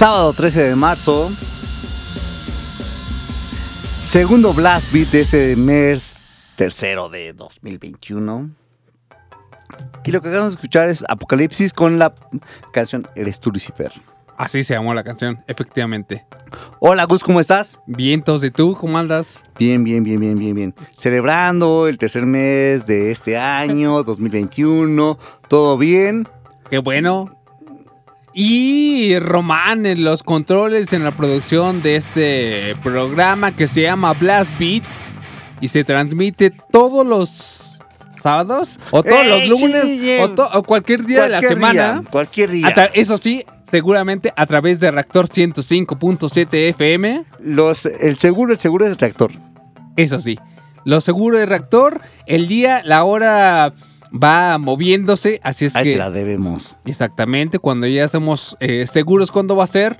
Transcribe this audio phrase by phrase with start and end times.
[0.00, 1.30] Sábado 13 de marzo.
[3.98, 6.18] Segundo Blast Beat de este mes
[6.56, 8.48] tercero de 2021.
[10.06, 12.14] Y lo que acabamos de escuchar es Apocalipsis con la
[12.72, 13.92] canción Eres tú, Lucifer.
[14.38, 16.24] Así se llamó la canción, efectivamente.
[16.78, 17.78] Hola Gus, ¿cómo estás?
[17.86, 19.44] Bien, todos de tú, ¿cómo andas?
[19.58, 20.74] Bien, bien, bien, bien, bien, bien.
[20.94, 25.18] Celebrando el tercer mes de este año, 2021.
[25.46, 26.26] ¿Todo bien?
[26.70, 27.39] Qué bueno.
[28.32, 34.56] Y Román en los controles en la producción de este programa que se llama Blast
[34.58, 34.84] Beat
[35.60, 37.56] y se transmite todos los
[38.22, 41.72] sábados o todos los ¡Ey, lunes sí, o, to- o cualquier día de la semana.
[42.00, 42.68] día, cualquier día.
[42.94, 47.24] Eso sí, seguramente a través de Reactor 105.7 FM.
[47.40, 49.32] Los, el seguro, el seguro es el reactor.
[49.96, 50.38] Eso sí,
[50.84, 53.72] lo seguro de Reactor, el día, la hora
[54.12, 56.76] va moviéndose, así es Ahí que la debemos.
[56.84, 59.98] exactamente cuando ya estamos eh, seguros cuándo va a ser.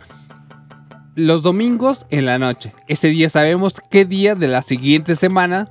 [1.17, 2.73] Los domingos en la noche.
[2.87, 5.69] Ese día sabemos qué día de la siguiente semana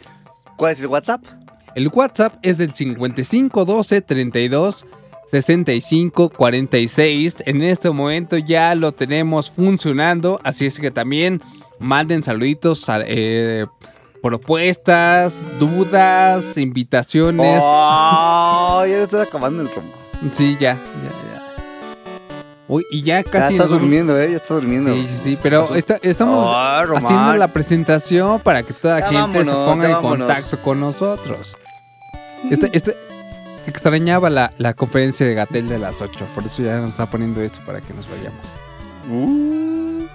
[0.56, 1.22] ¿Cuál es el WhatsApp?
[1.74, 4.86] El WhatsApp es del 5512 32
[5.30, 7.42] 65 46.
[7.46, 11.42] En este momento ya lo tenemos funcionando, así es que también
[11.78, 13.66] manden saluditos, eh,
[14.22, 17.60] propuestas, dudas, invitaciones.
[17.64, 19.88] Oh, ya le estoy acabando el romo.
[20.32, 21.42] Sí, ya, ya, ya.
[22.68, 23.54] Uy, y ya Ya casi.
[23.54, 24.30] está nos- durmiendo, ¿eh?
[24.30, 24.92] Ya está durmiendo.
[24.94, 29.22] Sí, sí, sí, pero está- estamos Oh, haciendo la presentación para que toda la Ya
[29.22, 30.26] gente se ponga ya en vámonos.
[30.26, 31.54] contacto con nosotros.
[32.50, 32.96] Este, este,
[33.66, 37.40] extrañaba la, la conferencia de Gatel de las 8, por eso ya nos está poniendo
[37.42, 38.40] eso para que nos vayamos.
[39.10, 40.06] Uh,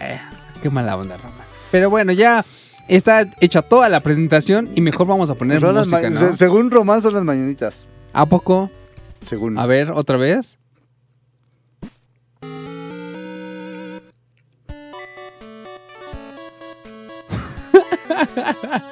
[0.00, 0.20] Eh,
[0.62, 1.32] qué mala onda, Román.
[1.70, 2.44] Pero bueno, ya
[2.88, 6.18] está hecha toda la presentación y mejor vamos a poner son música, ¿no?
[6.20, 7.84] se- Según Román son las mañanitas.
[8.12, 8.70] ¿A poco?
[9.26, 9.58] Según.
[9.58, 10.58] A ver, otra vez.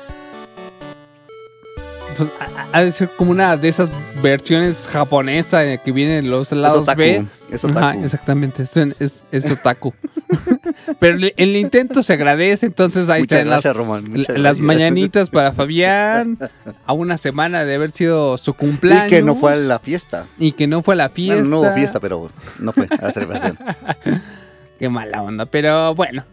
[2.29, 3.89] Pues, ha- de ser como una de esas
[4.23, 6.99] versiones japonesas que vienen en los es lados otaku.
[6.99, 7.27] B.
[7.51, 8.05] Es Ajá, otaku.
[8.05, 9.93] exactamente, es, es, es otaku.
[11.01, 14.05] Pero el, el intento se agradece, entonces ahí están las, Román.
[14.61, 16.39] mañanitas para Fabián,
[16.87, 19.07] a una semana de haber sido su cumpleaños.
[19.07, 20.27] Y que no fue a la fiesta.
[20.39, 21.35] Y que no fue a la fiesta.
[21.43, 23.59] Bueno, no hubo fiesta, pero no fue a la celebración.
[24.79, 25.47] Qué mala onda.
[25.47, 26.25] Pero bueno,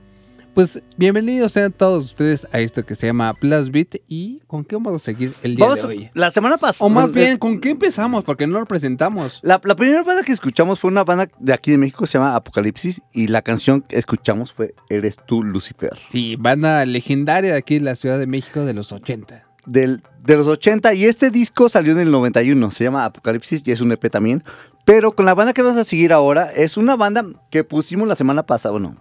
[0.58, 3.98] pues bienvenidos sean todos ustedes a esto que se llama Plus Beat.
[4.08, 6.10] ¿Y con qué vamos a seguir el día Vamos, de hoy?
[6.16, 6.84] la semana pasada.
[6.84, 8.24] O más bien, ¿con qué empezamos?
[8.24, 9.40] Porque no lo presentamos.
[9.44, 12.34] La, la primera banda que escuchamos fue una banda de aquí de México, se llama
[12.36, 15.92] Apocalipsis, y la canción que escuchamos fue Eres tú, Lucifer.
[16.12, 19.46] Sí, banda legendaria de aquí de la Ciudad de México de los 80.
[19.68, 23.74] Del, de los 80, y este disco salió en el 91, se llama Apocalipsis, y
[23.74, 24.44] es un EP también.
[24.86, 28.16] Pero con la banda que vamos a seguir ahora, es una banda que pusimos la
[28.16, 28.96] semana pasada, bueno,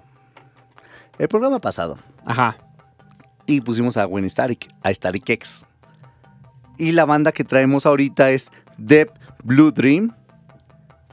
[1.19, 2.57] el programa pasado, Ajá.
[3.47, 5.67] y pusimos a Gwen Static, a Static X.
[6.79, 9.11] Y la banda que traemos ahorita es Deep
[9.43, 10.15] Blue Dream,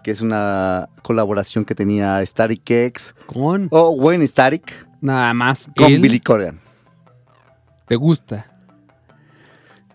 [0.04, 5.70] que es una colaboración que tenía Static X, Con o Gwen Static, nada más.
[5.76, 6.60] con él Billy Corgan.
[7.88, 8.48] ¿Te gusta?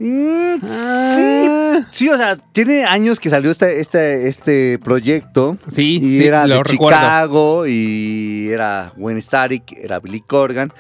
[0.00, 5.56] Mm, sí, Ah, sí, o sea, tiene años que salió este, este, este proyecto.
[5.68, 6.98] Sí, Y sí, era lo de recuerdo.
[6.98, 10.72] Chicago y era Gwen Static, era Billy Corgan.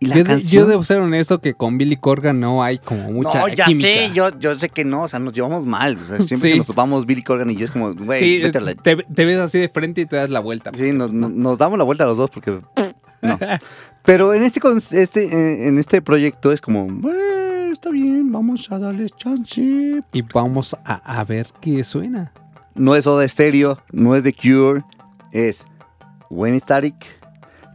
[0.00, 3.12] Y la Yo, de- yo debo ser honesto que con Billy Corgan no hay como
[3.12, 3.86] mucha no, ya química.
[3.88, 5.96] sé, yo, yo sé que no, o sea, nos llevamos mal.
[5.96, 6.52] O sea, siempre Sí.
[6.54, 8.96] que nos topamos Billy Corgan y yo es como, güey, Sí, vete a la- te,
[8.96, 10.72] te ves así de frente y te das la vuelta.
[10.76, 12.60] Sí, nos, nos- nos damos la vuelta a los dos porque...
[13.22, 13.38] No.
[14.04, 14.60] Pero en este,
[14.90, 16.86] este, eh, en este proyecto es como...
[17.08, 20.02] "Eh, está bien, vamos a darle chance.
[20.12, 22.32] Y vamos a, a ver qué suena.
[22.74, 24.82] No es Soda Stereo, no es The Cure,
[25.30, 25.64] es
[26.30, 26.94] Wayne Static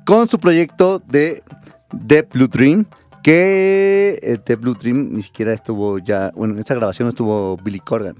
[0.05, 1.43] con su proyecto de
[2.07, 2.85] The Blue Dream.
[3.23, 6.31] Que eh, The Blue Dream ni siquiera estuvo ya.
[6.35, 8.15] Bueno, en esta grabación no estuvo Billy Corgan.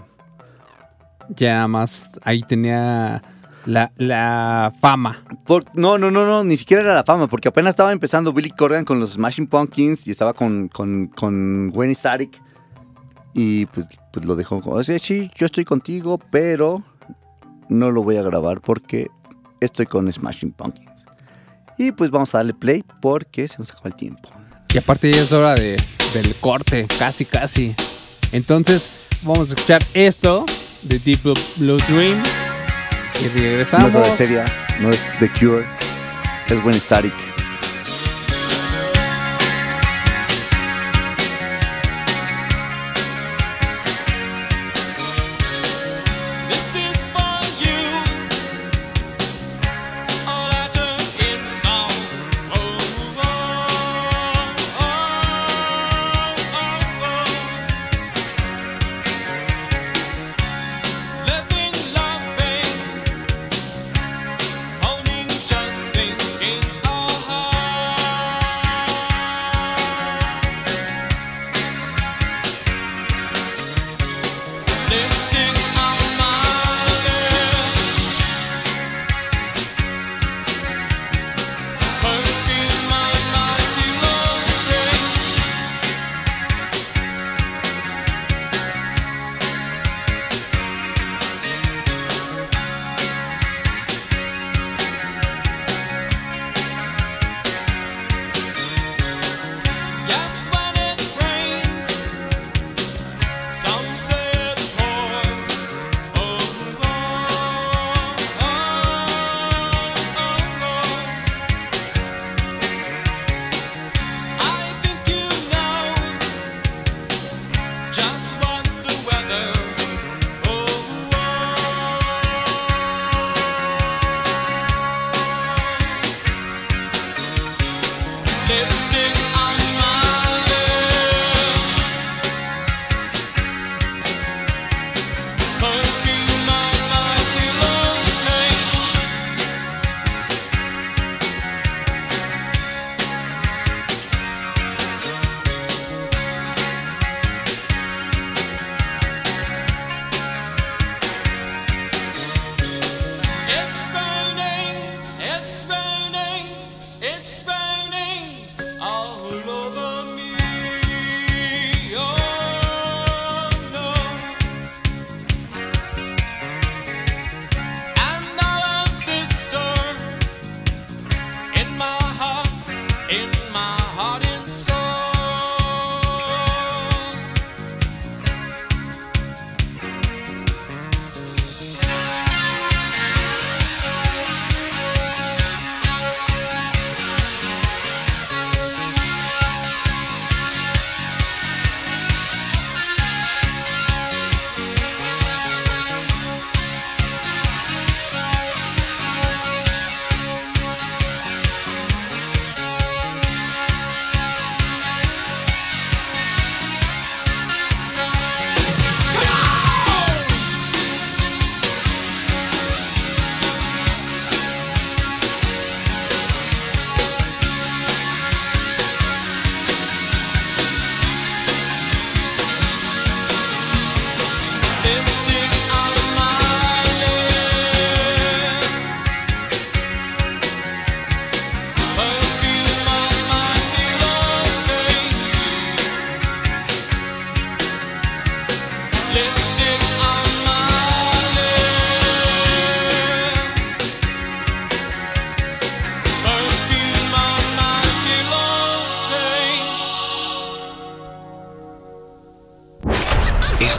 [1.29, 3.21] Ya más ahí tenía
[3.67, 5.23] la, la fama.
[5.45, 8.49] Por- no, no, no, no, ni siquiera era la fama, porque apenas estaba empezando Billy
[8.49, 12.41] Corgan con los Smashing Pumpkins y estaba con, con, con Wayne Static.
[13.33, 16.81] Y pues, pues lo dejó o sea, sí, yo estoy contigo, pero
[17.69, 19.07] no lo voy a grabar porque
[19.59, 21.05] estoy con Smashing Pumpkins.
[21.77, 24.29] Y pues vamos a darle play porque se nos acaba el tiempo.
[24.73, 25.81] Y aparte ya es hora de,
[26.13, 27.75] del corte, casi, casi.
[28.31, 28.89] Entonces,
[29.23, 30.45] vamos a escuchar esto
[30.83, 31.21] de Deep
[31.57, 32.46] Blue Dream.
[33.21, 33.87] Y No regresamos.
[33.87, 34.45] es Soda Stereo,
[34.79, 35.65] no es The Cure,
[36.47, 37.13] es Wayne Static.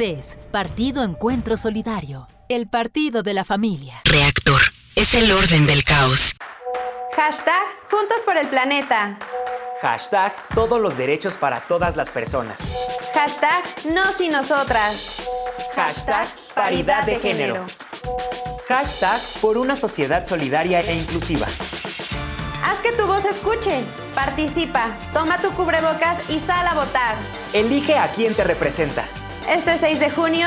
[0.00, 4.00] PES, Partido Encuentro Solidario, el partido de la familia.
[4.06, 4.62] Reactor.
[4.96, 6.34] Es el orden del caos.
[7.14, 9.18] Hashtag Juntos por el Planeta.
[9.82, 12.56] Hashtag todos los derechos para todas las personas.
[13.12, 15.20] Hashtag Nos y Nosotras.
[15.74, 17.66] Hashtag paridad de género.
[18.68, 21.46] Hashtag por una sociedad solidaria e inclusiva.
[22.64, 23.84] Haz que tu voz escuche.
[24.14, 24.96] Participa.
[25.12, 27.18] Toma tu cubrebocas y sal a votar.
[27.52, 29.04] Elige a quien te representa.
[29.50, 30.46] Este 6 de junio,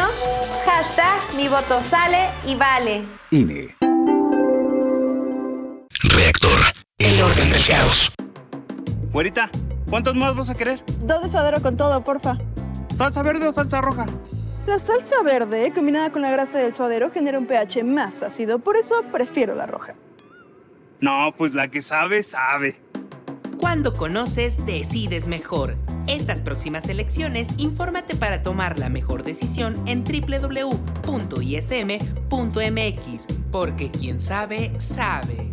[0.66, 3.04] hashtag mi voto sale y vale.
[3.32, 3.76] INE.
[6.04, 6.58] Reactor.
[6.98, 8.14] El orden del caos.
[9.12, 9.50] Güerita,
[9.90, 10.82] ¿cuántos más vas a querer?
[11.02, 12.38] Dos de suadero con todo, porfa.
[12.96, 14.06] ¿Salsa verde o salsa roja?
[14.68, 18.78] La salsa verde, combinada con la grasa del suadero, genera un pH más ácido, por
[18.78, 19.96] eso prefiero la roja.
[21.02, 22.80] No, pues la que sabe, sabe.
[23.64, 25.78] Cuando conoces, decides mejor.
[26.06, 30.78] Estas próximas elecciones, infórmate para tomar la mejor decisión en www.ism.mx,
[33.54, 35.50] porque quien sabe, sabe.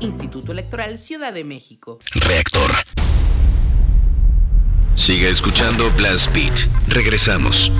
[0.00, 2.00] Instituto Electoral Ciudad de México.
[2.16, 2.70] Reactor.
[4.94, 6.68] Siga escuchando Blast Beat.
[6.88, 7.72] Regresamos.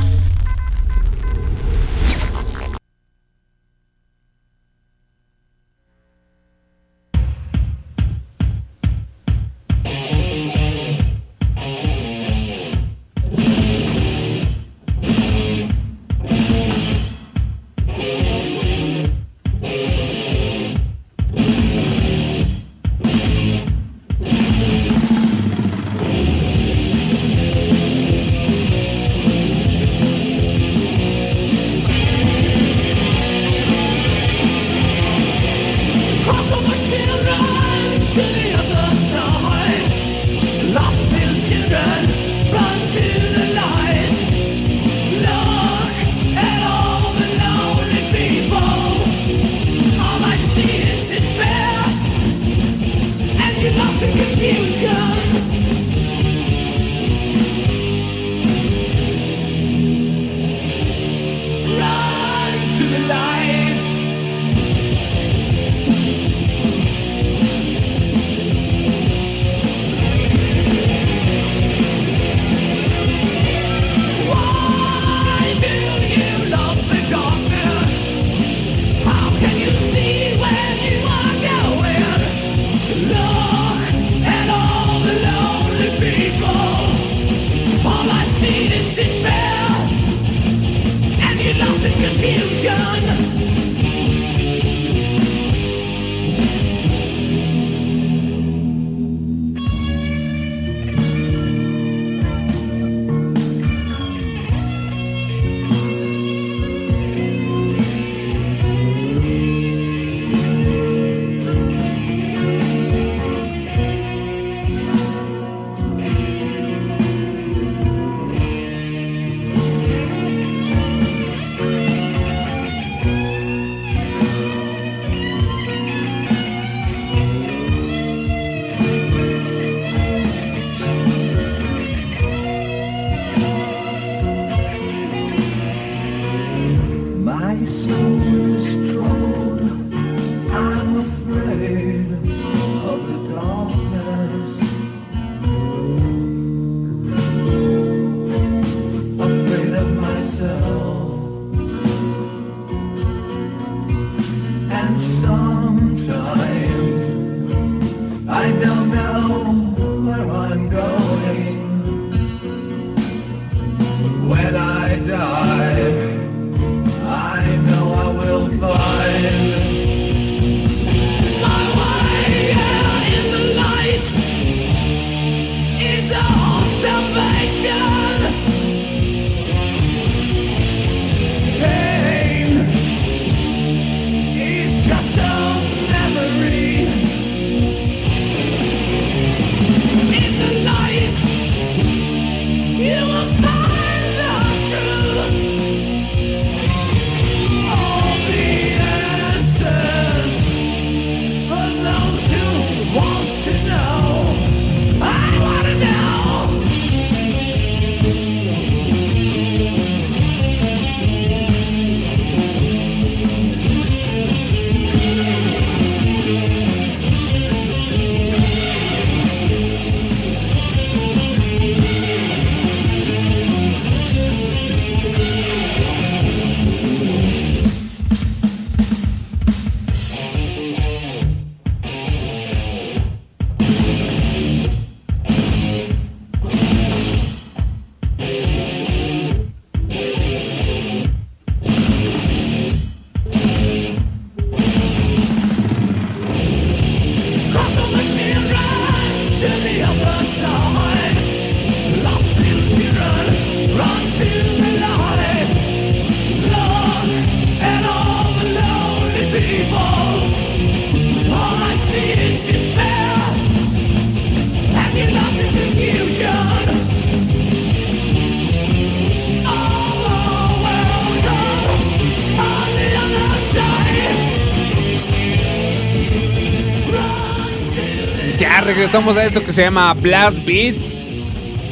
[278.90, 280.74] Regresamos a esto que se llama Blast Beat.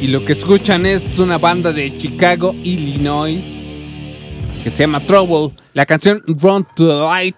[0.03, 3.41] Y lo que escuchan es una banda de Chicago, Illinois,
[4.63, 5.57] que se llama Trouble.
[5.73, 7.37] La canción Run to the Light.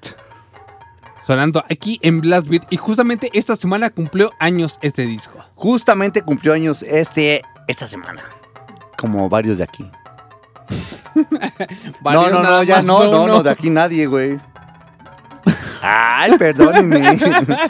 [1.24, 2.64] Sonando aquí en Blast Beat.
[2.70, 5.38] Y justamente esta semana cumplió años este disco.
[5.54, 8.24] Justamente cumplió años este, esta semana.
[8.96, 9.88] Como varios de aquí.
[11.14, 11.22] no,
[12.00, 14.40] Varios no, no, ya no, no, no, de aquí nadie, güey.
[15.82, 17.18] Ay, perdónenme.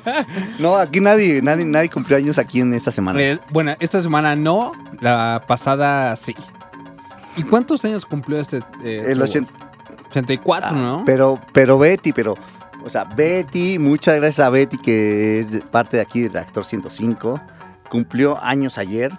[0.59, 3.21] no, aquí nadie, nadie, nadie cumplió años aquí en esta semana.
[3.21, 6.35] Eh, bueno, esta semana no, la pasada sí.
[7.37, 8.59] ¿Y cuántos años cumplió este?
[8.83, 9.25] eh, El Trouble?
[9.25, 9.53] ochenta-
[10.11, 11.03] 84, Ah, ¿no?
[11.05, 12.35] Pero, pero Betty, pero,
[12.85, 17.39] o sea, Betty, muchas gracias a Betty, que es parte de aquí del Reactor 105,
[17.91, 19.13] cumplió años ayer,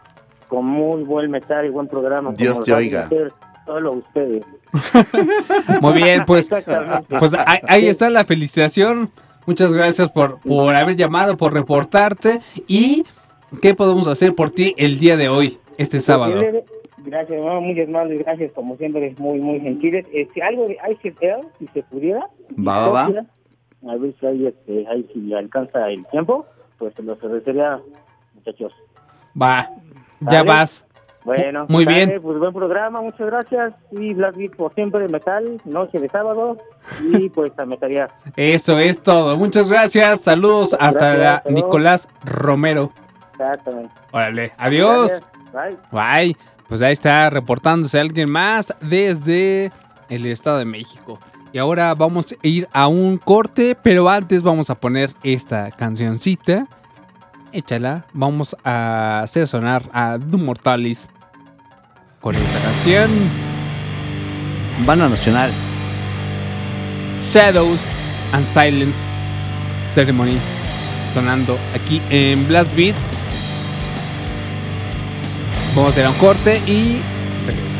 [0.48, 2.32] con muy buen metal y buen programa.
[2.36, 3.06] Dios te lo oiga.
[3.06, 3.32] hacer
[3.70, 4.44] Solo ustedes.
[5.80, 6.48] Muy bien, pues,
[7.18, 9.10] pues ahí, ahí está la felicitación.
[9.46, 12.40] Muchas gracias por, por haber llamado, por reportarte.
[12.66, 13.04] ¿Y
[13.60, 16.40] qué podemos hacer por ti el día de hoy, este sábado?
[16.98, 20.06] Gracias, hermano, muchas más gracias, como siempre, muy, muy gentiles.
[20.12, 22.28] Este, algo de ICL, si se pudiera.
[22.56, 23.26] Va, va, va.
[23.90, 26.44] A ver si ahí, este, ahí si alcanza el tiempo,
[26.78, 27.80] pues se los agradecería,
[28.34, 28.72] muchachos.
[29.40, 29.70] Va,
[30.20, 30.86] ya vas.
[31.24, 32.20] Bueno, Muy bien.
[32.22, 33.74] Pues buen programa, muchas gracias.
[33.92, 36.56] Y Black Beat por siempre, metal, noche de sábado.
[37.12, 38.08] Y pues a metaría.
[38.36, 39.36] Eso es todo.
[39.36, 40.20] Muchas gracias.
[40.20, 41.50] Saludos hasta Gracias, la.
[41.50, 42.92] Nicolás Romero.
[43.32, 43.92] Exactamente.
[44.12, 45.22] Órale, adiós.
[45.52, 45.76] Bye.
[45.92, 46.36] Bye.
[46.68, 49.72] Pues ahí está reportándose alguien más desde
[50.08, 51.18] el Estado de México.
[51.52, 56.68] Y ahora vamos a ir a un corte, pero antes vamos a poner esta cancioncita.
[57.52, 58.06] Échala.
[58.12, 61.10] Vamos a hacer sonar a Doom Mortalis
[62.20, 63.10] con esta canción.
[64.86, 65.50] Banda Nacional.
[67.32, 67.80] Shadows
[68.32, 69.08] and Silence
[69.94, 70.36] Ceremony
[71.14, 72.94] sonando aquí en Blast Beat.
[75.74, 77.00] Vamos a hacer un corte y
[77.46, 77.79] regresamos.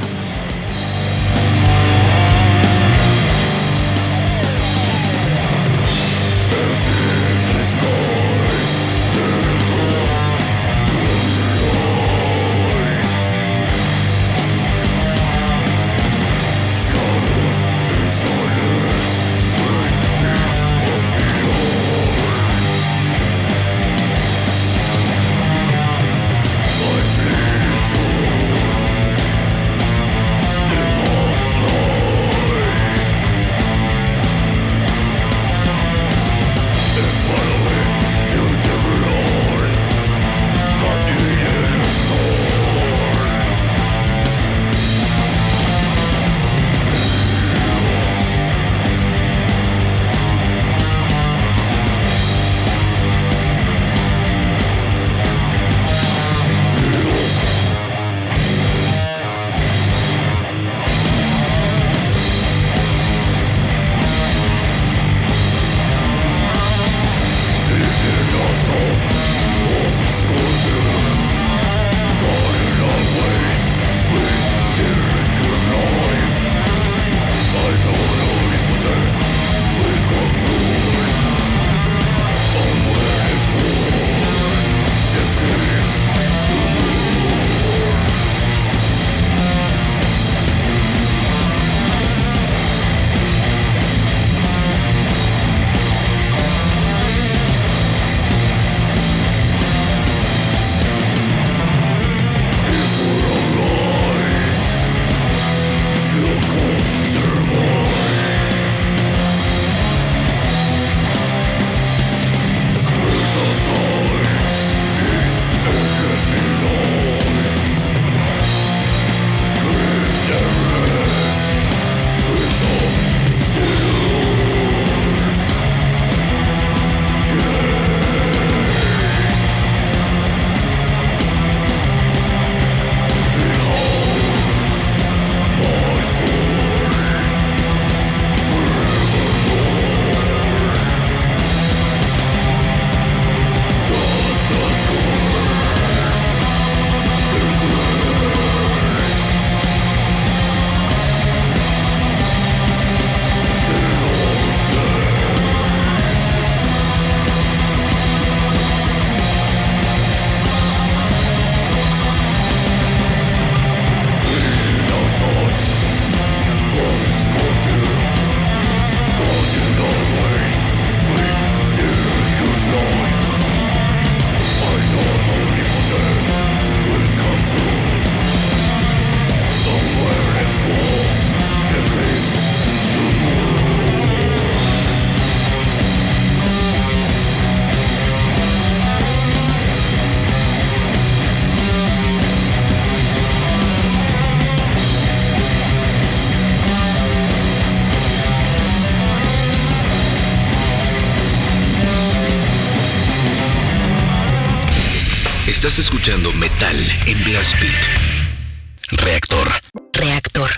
[205.71, 209.05] Estás escuchando Metal en Blast Beat.
[209.05, 209.49] Reactor.
[209.93, 210.51] Reactor.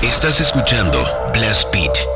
[0.00, 2.13] Estás escuchando Blast Beat.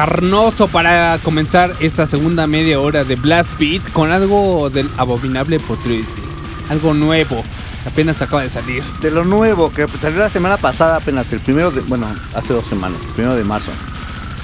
[0.00, 6.22] Carnoso para comenzar esta segunda media hora de Blast Beat con algo del abominable Potricity.
[6.70, 7.42] Algo nuevo.
[7.86, 8.82] Apenas acaba de salir.
[9.02, 12.64] De lo nuevo, que salió la semana pasada apenas, el primero de, bueno, hace dos
[12.64, 13.72] semanas, el primero de marzo.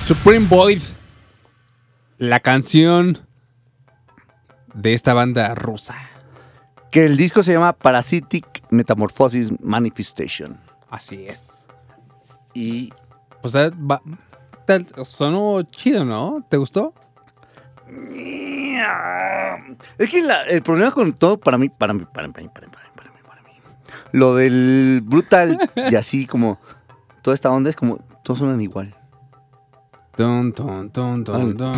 [0.06, 0.82] Supreme Void.
[2.18, 3.26] La canción
[4.74, 5.94] de esta banda rusa.
[6.90, 10.60] Que el disco se llama Parasitic Metamorphosis Manifestation.
[10.90, 11.48] Así es.
[12.52, 12.92] Y
[13.40, 14.02] O sea, va-
[14.66, 16.44] tal- sonó chido, ¿no?
[16.48, 16.92] ¿Te gustó?
[19.98, 22.52] Es que la- el problema con todo, para mí, para mí, para mí, para mí,
[22.52, 23.48] para mí, para mí, para mí,
[24.12, 25.58] Lo del brutal
[25.90, 26.58] y así como
[27.22, 28.94] toda esta onda es como todos suenan igual.
[30.16, 31.72] Ton, ton, ton, ton, ton.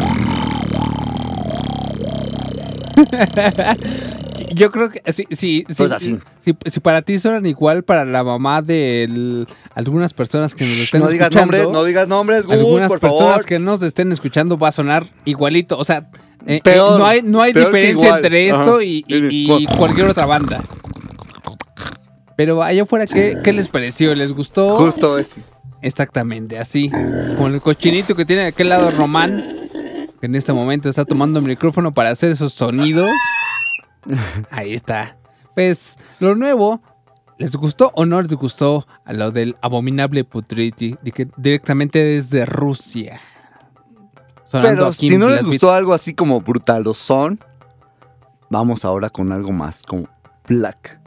[4.54, 6.18] Yo creo que sí, sí, sí, Pues así.
[6.44, 10.78] Si, si para ti suenan igual, para la mamá de el- algunas personas que nos
[10.78, 11.56] estén no digas escuchando.
[11.56, 13.44] nombres, no digas nombres, Gus, algunas por personas favor.
[13.46, 15.76] que nos estén escuchando va a sonar igualito.
[15.78, 16.08] O sea,
[16.46, 18.82] eh, eh, no hay, no hay diferencia entre esto Ajá.
[18.84, 20.62] y, y- y cualquier otra banda.
[22.36, 24.14] Pero allá afuera, ¿qué, qué les pareció?
[24.14, 24.76] ¿Les gustó?
[24.76, 25.40] Justo ese.
[25.82, 26.90] Exactamente, así.
[27.36, 29.44] Con el cochinito que tiene de aquel lado Román,
[30.20, 33.10] que en este momento está tomando el micrófono para hacer esos sonidos.
[34.50, 35.16] Ahí está.
[35.54, 36.80] Pues lo nuevo,
[37.38, 40.96] ¿les gustó o no les gustó a lo del abominable Putriti?
[41.36, 43.20] Directamente desde Rusia.
[44.50, 47.38] Pero si no les gustó algo así como brutalozón,
[48.50, 50.08] vamos ahora con algo más como
[50.46, 51.00] Black.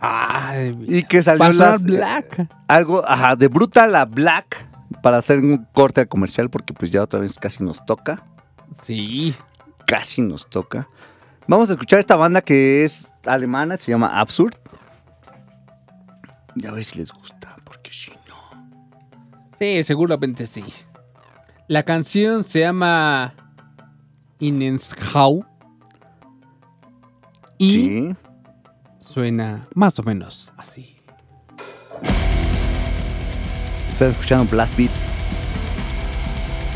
[0.00, 2.48] Ay, Y que salió las- Black.
[2.68, 4.66] algo, ajá, de brutal a Black
[5.02, 8.22] para hacer un corte comercial porque pues ya otra vez casi nos toca.
[8.82, 9.34] Sí.
[9.86, 10.88] Casi nos toca.
[11.48, 14.54] Vamos a escuchar esta banda que es alemana, se llama Absurd.
[16.54, 18.68] Y a ver si les gusta, porque si no.
[19.58, 20.62] Sí, seguramente sí.
[21.66, 23.34] La canción se llama
[24.38, 25.44] Inenschau.
[27.56, 28.16] Y Sí.
[29.00, 31.00] suena más o menos así.
[33.88, 34.90] Están escuchando Blast Beat.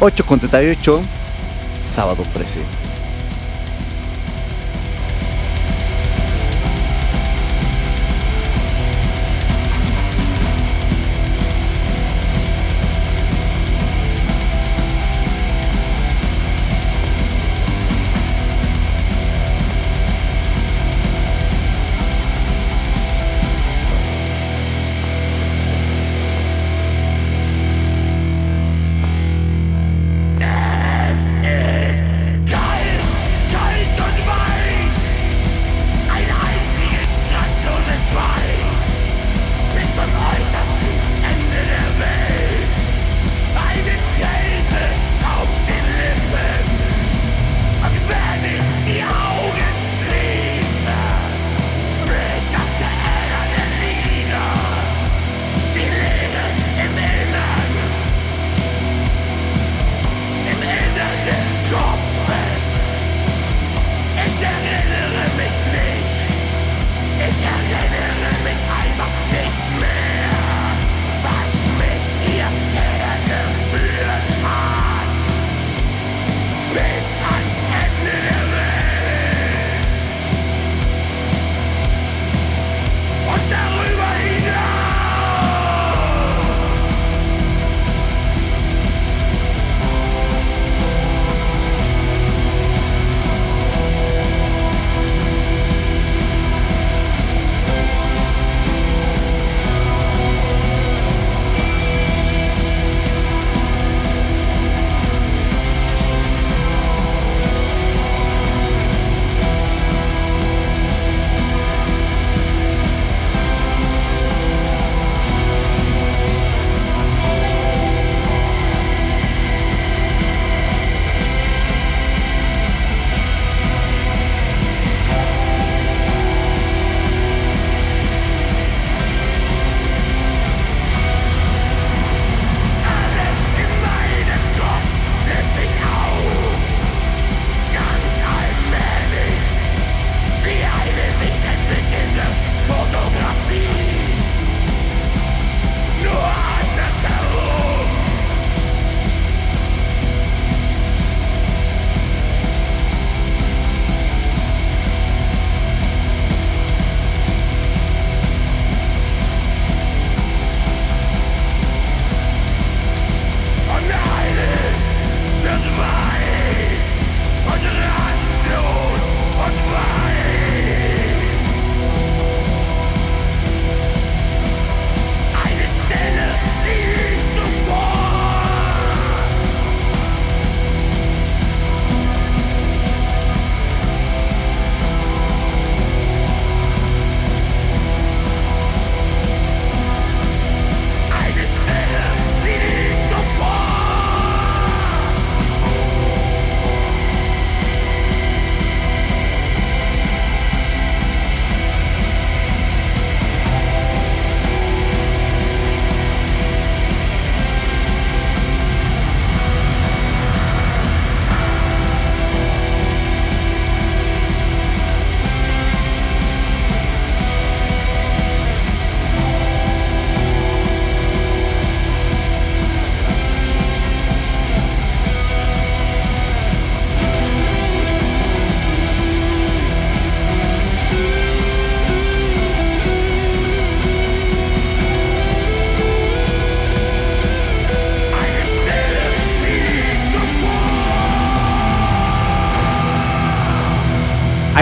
[0.00, 1.00] 8.38,
[1.82, 2.60] sábado 13.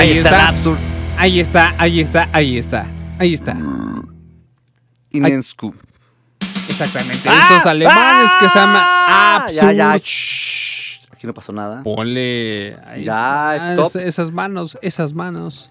[0.00, 0.48] Ahí, Ahí está.
[1.18, 2.86] Ahí está, ahí está, ahí está.
[3.18, 3.56] Ahí está.
[5.10, 5.74] Inenscu.
[6.68, 7.28] Exactamente.
[7.28, 9.96] Estos alemanes que se llaman Ah, ya, ya.
[9.98, 11.00] Shh.
[11.10, 11.82] Aquí no pasó nada.
[11.82, 12.76] Ponle.
[12.86, 13.04] ahí.
[13.04, 13.86] Ya, Ah, stop.
[13.88, 15.68] es- esas manos, esas manos.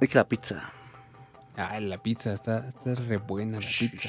[0.00, 0.70] Es que la pizza.
[1.56, 4.08] Ay, la pizza está, está re buena la pizza.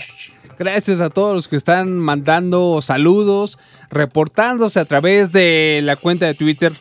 [0.57, 3.57] Gracias a todos los que están mandando saludos,
[3.89, 6.73] reportándose a través de la cuenta de Twitter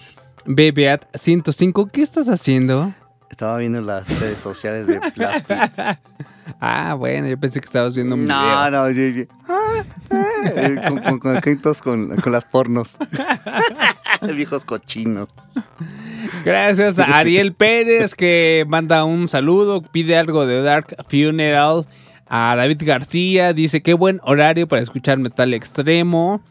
[0.47, 1.91] BBAT105.
[1.91, 2.95] ¿Qué estás haciendo?
[3.31, 5.55] Estaba viendo las redes sociales de Plaspi.
[6.61, 8.71] Ah, bueno, yo pensé que estabas viendo un No, video.
[8.71, 9.83] no, yo, yo- ah,
[10.57, 11.41] eh, con, con,
[11.83, 12.97] con, con las pornos.
[14.35, 15.29] Viejos cochinos.
[16.45, 21.87] Gracias a Ariel Pérez que manda un saludo, pide algo de Dark Funeral.
[22.27, 26.43] A David García dice qué buen horario para escuchar metal extremo.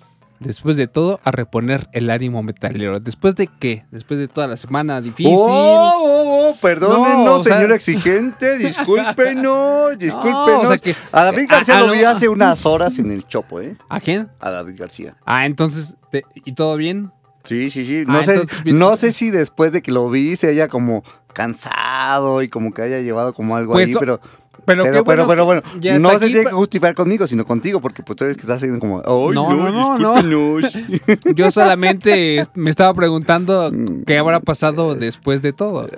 [0.44, 3.00] Después de todo, a reponer el ánimo metalero.
[3.00, 3.86] ¿Después de qué?
[3.92, 5.34] Después de toda la semana difícil.
[5.36, 10.48] Oh, oh, oh, perdónenos, No, sea- señor exigente, discúlpenos, discúlpenos.
[10.48, 12.98] No, o sea que- a David a- García a lo lo- vi hace unas horas
[13.00, 13.76] en el Chopo, ¿eh?
[13.90, 14.30] ¿A quién?
[14.40, 15.16] A David García.
[15.26, 17.12] Ah, entonces, te- ¿y todo bien?
[17.46, 18.04] Sí, sí, sí.
[18.08, 21.04] Ah, No, sé, entonces, no sé si después de que lo vi se haya como
[21.34, 24.20] cansado y como que haya llevado como algo Pues, ahí, so- pero...
[24.66, 27.46] pero pero, qué pero, bueno que bueno, no se aquí, tiene que justificar conmigo, sino
[27.46, 30.58] contigo, porque pues tú eres que estás haciendo como, "Ay, No, no, no, no.
[30.58, 30.74] discúlpenos".
[31.36, 34.04] Yo solamente me estaba preguntando Mm.
[34.06, 35.88] qué habrá pasado después de todo.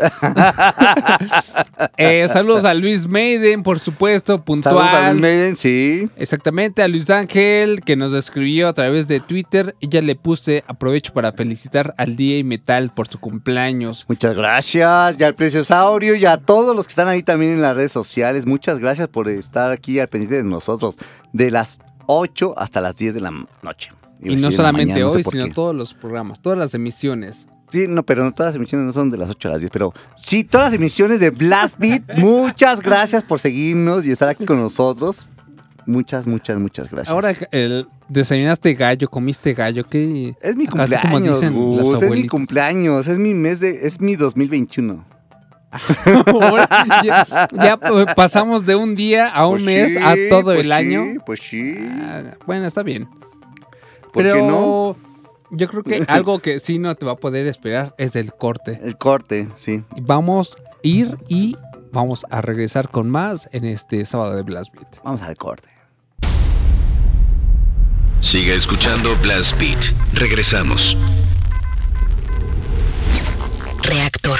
[1.97, 4.75] Eh, saludos a Luis Maiden, por supuesto, puntual.
[4.75, 6.09] Saludos a Luis Maiden, sí.
[6.17, 9.75] Exactamente, a Luis Ángel, que nos escribió a través de Twitter.
[9.79, 14.05] Y ya le puse, aprovecho para felicitar al DJ Metal por su cumpleaños.
[14.07, 17.75] Muchas gracias, ya al Preciosaurio y a todos los que están ahí también en las
[17.75, 18.45] redes sociales.
[18.55, 20.97] Muchas gracias por estar aquí al pendiente de nosotros
[21.33, 23.91] de las 8 hasta las 10 de la noche.
[24.21, 25.51] Iba Y no solamente mañana, no sé hoy, sino qué.
[25.51, 27.47] todos los programas, todas las emisiones.
[27.67, 29.71] Sí, no, pero no todas las emisiones no son de las 8 a las 10,
[29.73, 32.03] pero sí, todas las emisiones de Blast Beat.
[32.17, 35.27] muchas gracias por seguirnos y estar aquí con nosotros.
[35.85, 37.13] Muchas, muchas, muchas gracias.
[37.13, 40.33] Ahora, el, desayunaste gallo, comiste gallo, ¿qué?
[40.41, 43.99] es mi como cumpleaños, dicen Gus, las es mi cumpleaños, es mi mes de, es
[43.99, 45.14] mi 2021.
[46.27, 46.67] Ahora,
[47.03, 50.59] ya, ya, eh, pasamos de un día a un Pues mes sí, a todo pues
[50.59, 51.05] el sí, año.
[51.25, 51.75] Pues sí.
[52.01, 53.07] Ah, bueno, está bien.
[54.13, 54.95] ¿Por qué Pero no?
[55.51, 58.79] yo creo que algo que sí no te va a poder esperar es el corte.
[58.83, 59.83] El corte, sí.
[60.01, 61.57] Vamos a ir y
[61.91, 65.03] vamos a regresar con más en este sábado de Blast Beat.
[65.03, 65.69] Vamos al corte.
[68.21, 69.93] Sigue escuchando Blast Beat.
[70.13, 70.97] Regresamos.
[73.83, 74.39] Reactor.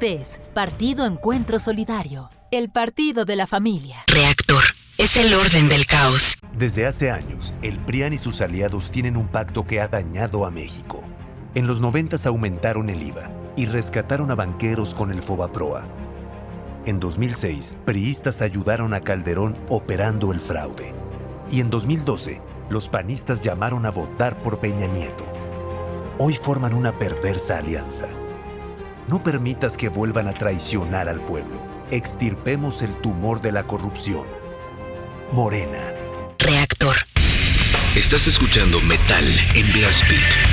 [0.00, 3.98] PES, Partido Encuentro Solidario, el partido de la familia.
[4.06, 4.64] Reactor.
[4.96, 6.38] Es el orden del caos.
[6.56, 10.50] Desde hace años, el PRIAN y sus aliados tienen un pacto que ha dañado a
[10.50, 11.02] México.
[11.54, 15.84] En los 90 aumentaron el IVA y rescataron a banqueros con el Fobaproa.
[16.86, 20.94] En 2006, priistas ayudaron a Calderón operando el fraude.
[21.50, 22.40] Y en 2012,
[22.70, 25.26] los panistas llamaron a votar por Peña Nieto.
[26.18, 28.08] Hoy forman una perversa alianza.
[29.10, 31.60] No permitas que vuelvan a traicionar al pueblo.
[31.90, 34.24] Extirpemos el tumor de la corrupción.
[35.32, 35.82] Morena.
[36.38, 36.94] Reactor.
[37.96, 39.24] Estás escuchando Metal
[39.56, 40.49] en Blast Beat.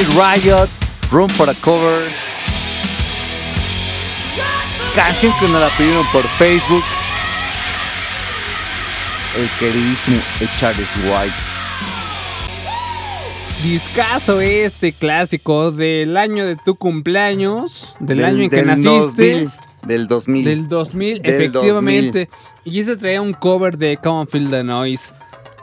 [0.00, 0.68] Riot,
[1.10, 2.10] Room for a Cover.
[4.94, 6.84] Canción que nos la pidieron por Facebook.
[9.36, 10.20] El queridísimo
[10.58, 11.34] Charles White.
[13.64, 18.90] Discaso este clásico del año de tu cumpleaños, del, Del- año en que naciste.
[19.48, 19.50] 2000,
[19.86, 20.44] del 2000.
[20.44, 22.28] Del 2000, Del efectivamente.
[22.64, 25.12] Y ese traía un cover de Come Feel the Noise,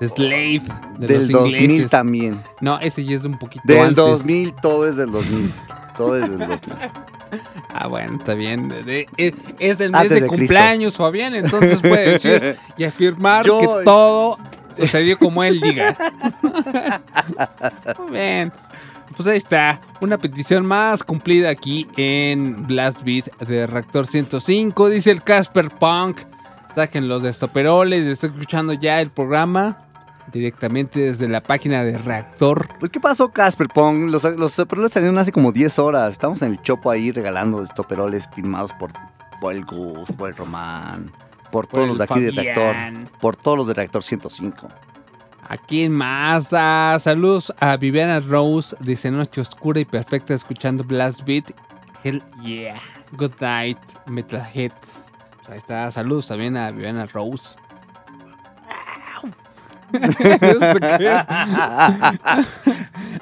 [0.07, 0.61] Slave,
[0.97, 1.91] de Del los 2000 ingleses.
[1.91, 2.41] también.
[2.59, 3.95] No, ese ya es un poquito Del antes.
[3.95, 5.51] 2000, todo es del 2000.
[5.97, 6.59] Todo es del 2000.
[7.73, 8.67] Ah, bueno, está bien.
[8.67, 13.59] De- de- es, es del mes de, cumpleaños, Fabián, entonces puede decir y afirmar Yo-
[13.59, 14.37] que todo
[14.77, 15.95] sucedió como él diga.
[17.99, 18.51] Muy bien.
[19.15, 24.89] Pues ahí está, una petición más cumplida aquí en Blast Beat de Reactor 105.
[24.89, 26.19] Dice el Casper Punk.
[26.75, 28.05] Saquen los destoperoles.
[28.07, 29.77] Estoy escuchando ya el programa
[30.31, 32.67] directamente desde la página de Reactor.
[32.79, 34.09] Pues, ¿qué pasó, Casper Pong?
[34.09, 36.13] Los, los toperoles salieron hace como 10 horas.
[36.13, 38.91] Estamos en el chopo ahí regalando toperoles firmados por,
[39.39, 41.11] por el Gus, por el Román,
[41.51, 42.31] por, todos los de aquí de.
[42.31, 42.75] Reactor,
[43.19, 44.67] por todos los de Reactor 105.
[45.47, 46.53] ¿A quién más?
[46.53, 48.75] Ah, saludos a Viviana Rose.
[48.79, 51.51] Dice Noche Oscura y Perfecta escuchando Blast Beat.
[52.03, 52.75] Hell yeah.
[53.17, 55.11] Good night, Metalheads.
[55.37, 55.91] Pues ahí está.
[55.91, 57.55] Saludos también a Viviana Rose.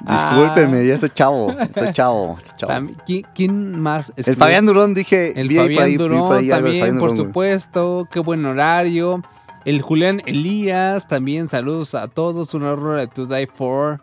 [0.00, 2.88] Discúlpenme, ya estoy chavo, estoy chavo, estoy chavo.
[3.34, 4.12] ¿Quién, más?
[4.16, 8.08] El Fabián Durón, dije, El Fabián Durón también, por supuesto.
[8.10, 9.22] Qué buen horario.
[9.64, 12.54] El Julián Elías, también saludos a todos.
[12.54, 14.00] Una hora de To Die For.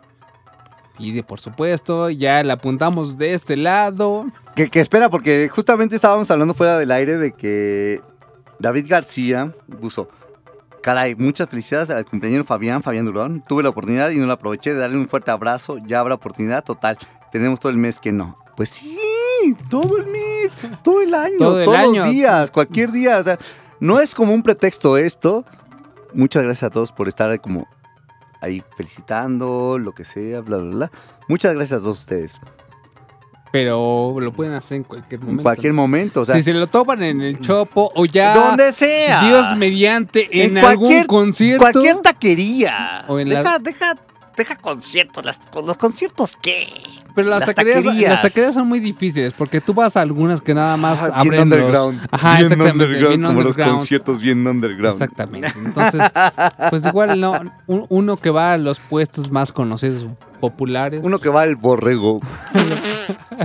[0.98, 4.26] Y de, por supuesto, ya la apuntamos de este lado.
[4.54, 8.00] Que, que espera, porque justamente estábamos hablando fuera del aire de que
[8.58, 10.08] David García puso,
[10.88, 13.44] caray, muchas felicidades al cumpleaños Fabián, Fabián Durón.
[13.46, 15.76] Tuve la oportunidad y no la aproveché de darle un fuerte abrazo.
[15.86, 16.96] Ya habrá oportunidad total.
[17.30, 18.38] Tenemos todo el mes que no.
[18.56, 18.98] Pues sí,
[19.68, 20.50] todo el mes,
[20.82, 22.04] todo el año, Todo el todos año.
[22.04, 23.18] los días, cualquier día.
[23.18, 23.38] O sea,
[23.80, 25.44] no es como un pretexto esto.
[26.14, 27.66] Muchas gracias a todos por estar como
[28.40, 30.90] ahí felicitando, lo que sea, bla, bla, bla.
[31.28, 32.40] Muchas gracias a todos ustedes.
[33.50, 35.40] Pero lo pueden hacer en cualquier momento.
[35.40, 38.34] En cualquier momento, o sea, si se lo topan en el chopo o ya.
[38.34, 39.22] Donde sea.
[39.24, 41.62] Dios mediante en, En algún concierto.
[41.62, 43.04] cualquier taquería.
[43.08, 43.96] O en deja, la- deja,
[44.36, 45.24] deja conciertos.
[45.24, 46.68] Las, los conciertos, ¿qué?
[47.14, 48.10] Pero las, Las taquerías, taquerías.
[48.12, 51.34] las taquerías son muy difíciles porque tú vas a algunas que nada más Ah, bien
[51.34, 52.08] abren los- underground.
[52.12, 52.84] Ajá, bien exactamente.
[52.84, 54.92] underground, bien como los conciertos bien underground.
[54.92, 55.52] Exactamente.
[55.64, 56.02] Entonces,
[56.70, 57.32] pues igual no,
[57.66, 60.06] un- uno que va a los puestos más conocidos,
[60.38, 61.00] populares.
[61.04, 62.20] Uno que va al borrego.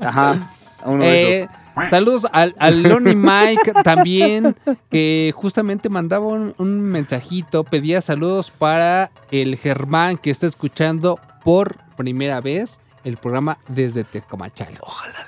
[0.00, 0.50] Ajá.
[0.82, 1.42] a Uno de Eh,
[1.76, 1.90] esos.
[1.90, 4.56] saludos al, al Lonnie Mike también,
[4.90, 11.76] que justamente mandaba un, un mensajito, pedía saludos para el Germán que está escuchando por
[11.96, 14.86] primera vez el programa desde Tecamachalco.
[14.86, 15.27] Ojalá.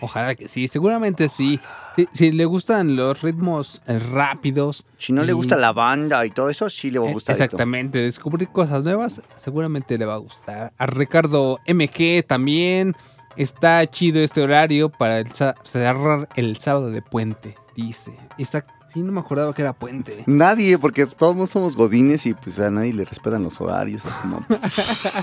[0.00, 1.60] Ojalá que sí, seguramente sí.
[1.94, 4.84] Si, si le gustan los ritmos eh, rápidos.
[4.98, 7.32] Si no le gusta la banda y todo eso, sí le va a eh, gustar
[7.32, 7.44] esto.
[7.44, 10.72] Exactamente, descubrir cosas nuevas seguramente le va a gustar.
[10.76, 12.94] A Ricardo MG también
[13.36, 15.28] está chido este horario para el
[15.64, 18.12] cerrar el sábado de puente, dice.
[18.38, 20.24] Exacto, sí, no me acordaba que era puente.
[20.26, 24.02] Nadie, porque todos somos godines y pues a nadie le respetan los horarios.
[24.22, 24.42] como,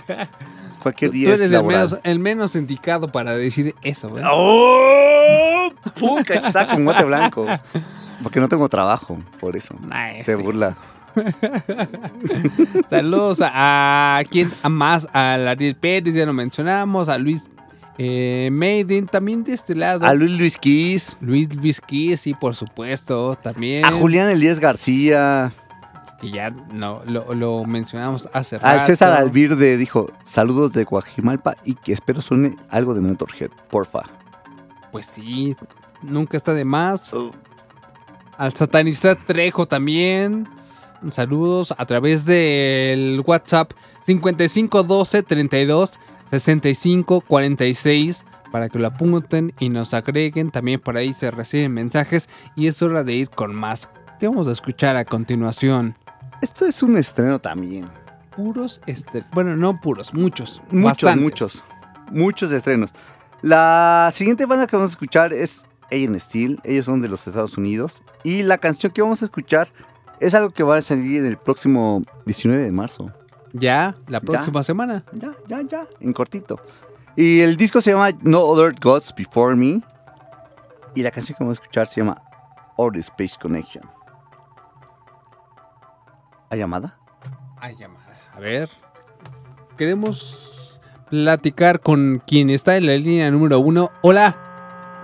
[0.84, 4.22] cualquier Tú día eres es el menos, el menos indicado para decir eso, ¿eh?
[4.32, 5.72] ¡Oh!
[6.30, 7.48] Está con guante blanco.
[8.22, 9.76] Porque no tengo trabajo, por eso.
[9.90, 10.42] Ay, Se sí.
[10.44, 10.78] burla.
[12.90, 17.50] Saludos a, a quién a más, a Ariel Pérez, ya lo mencionamos, a Luis
[17.98, 20.06] eh, Maiden, también de este lado.
[20.06, 21.18] A Luis Luis Kiss.
[21.22, 23.86] Luis Luis Kiss, sí, por supuesto, también.
[23.86, 25.54] A Julián Elías García.
[26.20, 28.68] Que ya no, lo, lo mencionamos hace rato.
[28.68, 34.04] Al César Albirde dijo, saludos de Guajimalpa y que espero suene algo de Motorhead, porfa.
[34.92, 35.56] Pues sí,
[36.02, 37.14] nunca está de más.
[37.14, 37.32] Oh.
[38.38, 40.48] Al satanista Trejo también.
[41.10, 43.74] Saludos a través del WhatsApp
[44.06, 46.00] 5512 32
[46.34, 50.50] 65 46 para que lo apunten y nos agreguen.
[50.50, 53.88] También por ahí se reciben mensajes y es hora de ir con más.
[54.20, 55.96] ¿Qué vamos a escuchar a continuación?
[56.42, 57.86] Esto es un estreno también.
[58.36, 60.60] Puros, este, bueno, no puros, muchos.
[60.72, 61.22] Muchos, bastantes.
[61.22, 61.64] muchos.
[62.12, 62.96] Muchos estrenos.
[63.44, 66.60] La siguiente banda que vamos a escuchar es Alien Steel.
[66.64, 68.02] Ellos son de los Estados Unidos.
[68.24, 69.70] Y la canción que vamos a escuchar
[70.20, 73.12] es algo que va a salir el próximo 19 de marzo.
[73.54, 74.26] Ya, la Ya.
[74.26, 75.04] próxima semana.
[75.14, 76.60] Ya, ya, ya, en cortito.
[77.16, 79.82] Y el disco se llama No Other Gods Before Me.
[80.96, 82.22] Y la canción que vamos a escuchar se llama
[82.78, 83.84] Our Space Connection.
[86.50, 86.98] ¿Hay llamada?
[87.60, 88.06] Hay llamada.
[88.36, 88.70] A ver.
[89.78, 90.80] Queremos
[91.10, 93.92] platicar con quien está en la línea número uno.
[94.02, 94.36] Hola.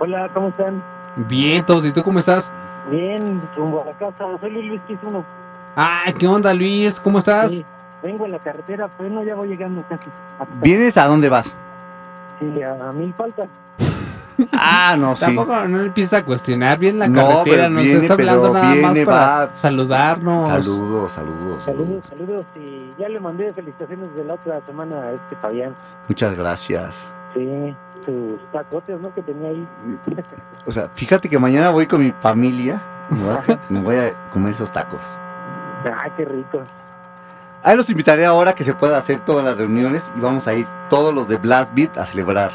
[0.00, 0.82] Hola, ¿cómo están?
[1.28, 1.84] Bien, todos.
[1.84, 2.50] ¿Y tú cómo estás?
[2.90, 4.24] Bien, rumbo a la casa.
[4.40, 5.24] Soy Luis Quizuno.
[5.76, 6.98] Ay, ¿qué onda, Luis?
[7.00, 7.52] ¿Cómo estás?
[7.52, 7.64] Sí,
[8.02, 10.08] vengo en la carretera, pero no, ya voy llegando casi.
[10.62, 11.56] ¿Vienes a dónde vas?
[12.38, 13.48] Sí, a, a mil faltas.
[14.54, 15.26] Ah, no, sí.
[15.26, 18.54] Tampoco no empieza a cuestionar bien la No, carretera, pero nos viene, está hablando pero
[18.54, 19.50] nada más viene, para va.
[19.58, 20.48] saludarnos.
[20.48, 21.62] Saludos, saludos.
[21.62, 22.46] Saludos, saludos.
[22.56, 25.74] Y ya le mandé felicitaciones de la otra semana a este Fabián.
[26.08, 27.12] Muchas gracias.
[27.34, 27.76] Sí,
[28.06, 29.12] sus tacotes, ¿no?
[29.14, 29.68] Que tenía ahí.
[30.66, 32.80] O sea, fíjate que mañana voy con mi familia.
[33.10, 35.18] Me voy a, me voy a comer esos tacos.
[35.84, 36.62] Ah, qué rico.
[37.62, 40.66] Ahí los invitaré ahora que se pueda hacer todas las reuniones y vamos a ir
[40.88, 42.50] todos los de Blast Beat a celebrar.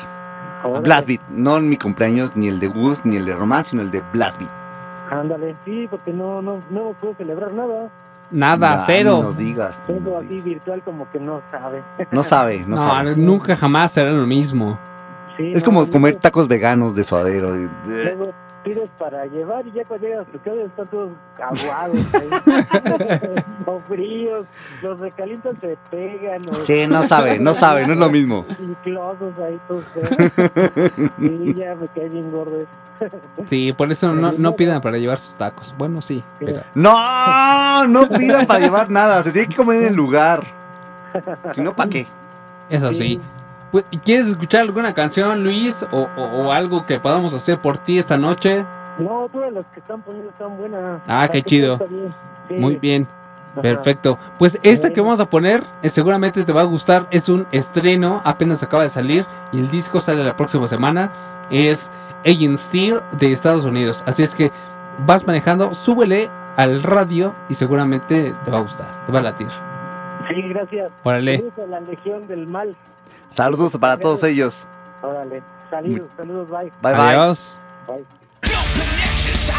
[0.64, 0.80] Órale.
[0.84, 3.84] Blast Beat, no en mi cumpleaños, ni el de Gus, ni el de Román, sino
[3.84, 4.50] el de Blast Beat.
[5.12, 7.92] Ándale, sí, porque no, no, no puedo celebrar nada.
[8.32, 9.18] Nada, Ya, cero.
[9.18, 9.84] ni nos digas.
[9.88, 11.84] ni Todo nos así virtual como que no sabe.
[12.10, 13.16] No sabe, no, No, sabe.
[13.16, 14.80] nunca jamás será lo mismo.
[15.38, 17.52] Sí, Es no, como no, comer tacos veganos de suadero.
[17.86, 18.34] Luego
[18.66, 21.98] pides para llevar y ya cuando llegas a tu casa están todos aguados
[23.66, 24.46] o fríos,
[24.82, 26.42] los recalientos se pegan.
[26.50, 28.46] O Sí, no sabe, no sabe, no es lo mismo.
[28.84, 29.86] Chiclosos ahí todos.
[31.20, 32.66] Y ya me cae bien gordo.
[33.46, 35.76] Sí, por eso no, no pidan para llevar sus tacos.
[35.78, 36.24] Bueno, sí.
[36.40, 40.44] pero- No, no pidan para llevar nada, se tiene que comer en el lugar.
[41.52, 42.08] Si no, ¿para qué?
[42.70, 43.20] Eso sí.
[43.76, 45.86] Pues, ¿Quieres escuchar alguna canción, Luis?
[45.92, 48.64] O, o- o algo que podamos hacer por ti esta noche?
[49.00, 51.02] No, todas las que están poniendo están buenas.
[51.10, 51.74] Ah, qué chido.
[51.74, 52.16] está bien.
[52.48, 52.54] Sí.
[52.54, 53.06] Muy bien.
[53.52, 53.62] Ajá.
[53.62, 54.18] Perfecto.
[54.40, 57.08] Pues esta que vamos a poner eh, seguramente te va a gustar.
[57.12, 61.12] Es un estreno, apenas acaba de salir y el disco sale la próxima semana.
[61.52, 61.92] Es
[62.26, 64.06] Agent Steel de Estados Unidos.
[64.06, 64.54] Así es que
[65.06, 69.50] vas manejando, súbele al radio y seguramente te va a gustar, te va a latir.
[70.30, 70.94] Sí, gracias.
[71.04, 71.44] Órale.
[71.70, 72.74] La Legión del Mal.
[73.28, 74.66] Saludos para todos ellos.
[75.02, 75.44] Órale.
[75.70, 76.72] Saludos, saludos, bye.
[76.82, 77.16] Bye bye.
[77.16, 77.58] Adiós.
[77.88, 78.06] Bye.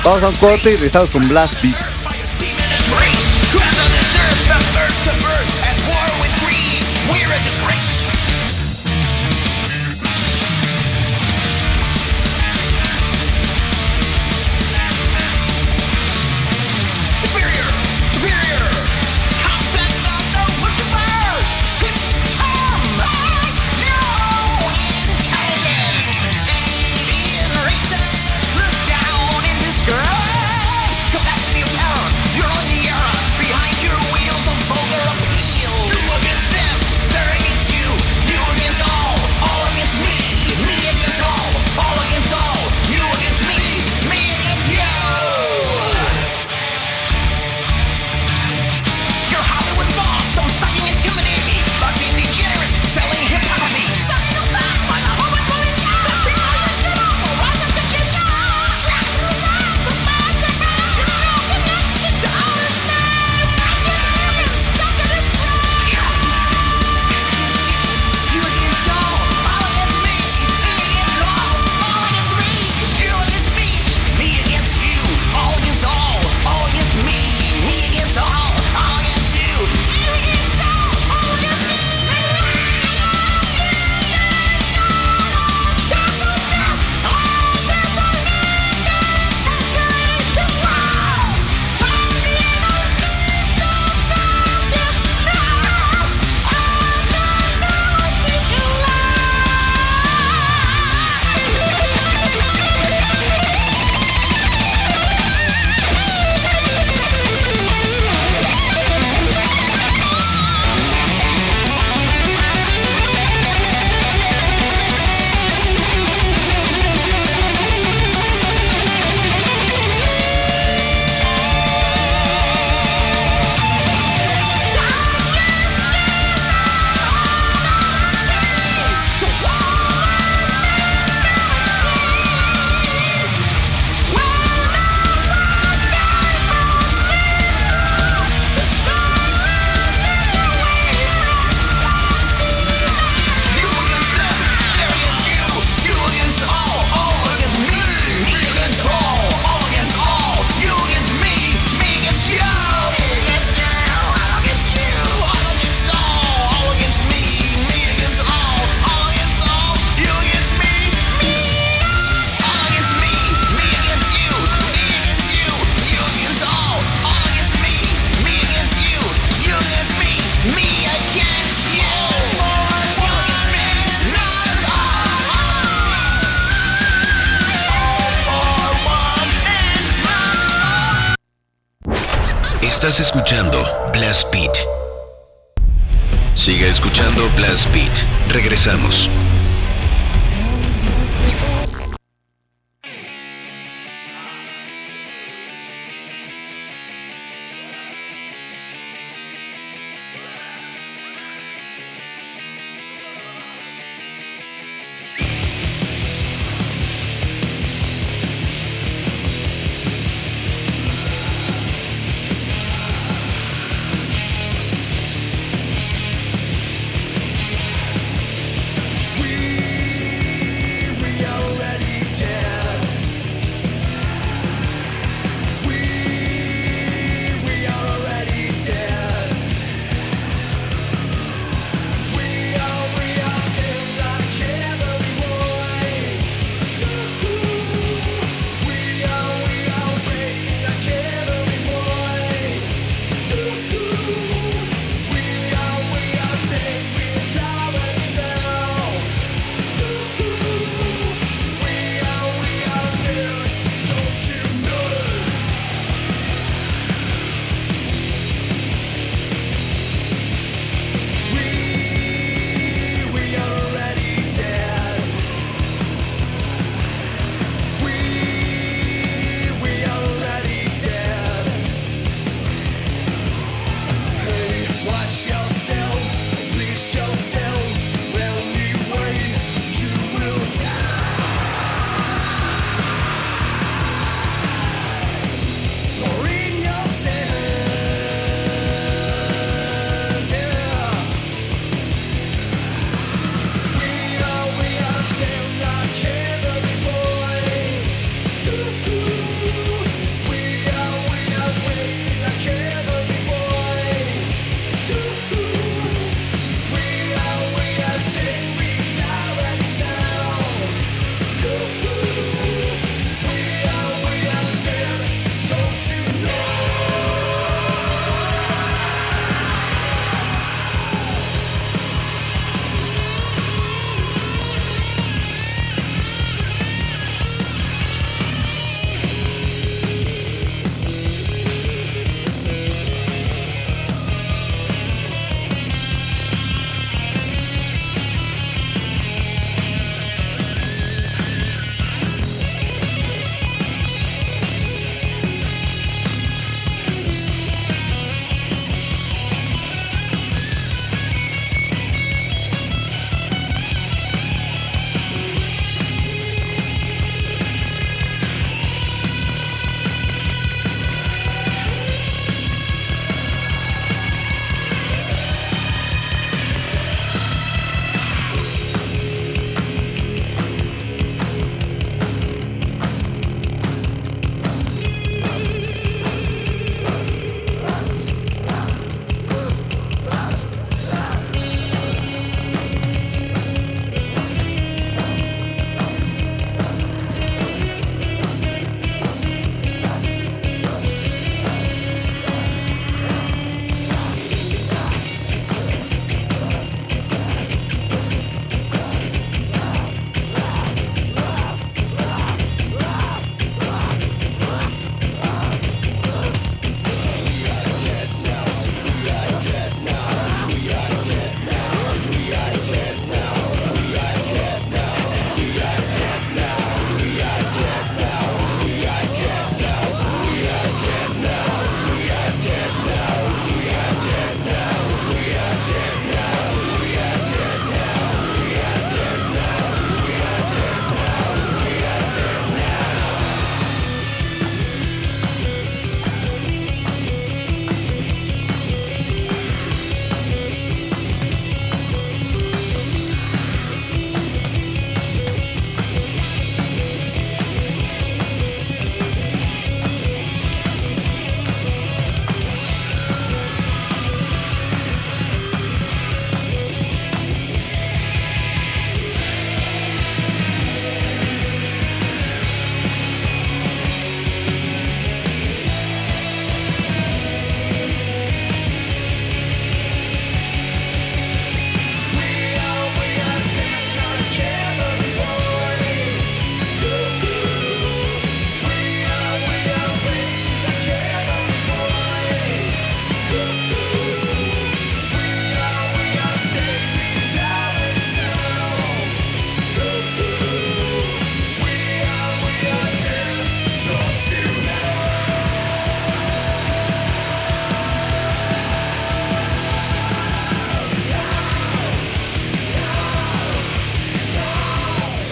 [0.05, 1.77] Vamos a un corte y regresamos con Blast Beat.
[3.47, 6.83] Travel this earth from birth to birth at war with greed.
[7.11, 7.96] We're a disgrace.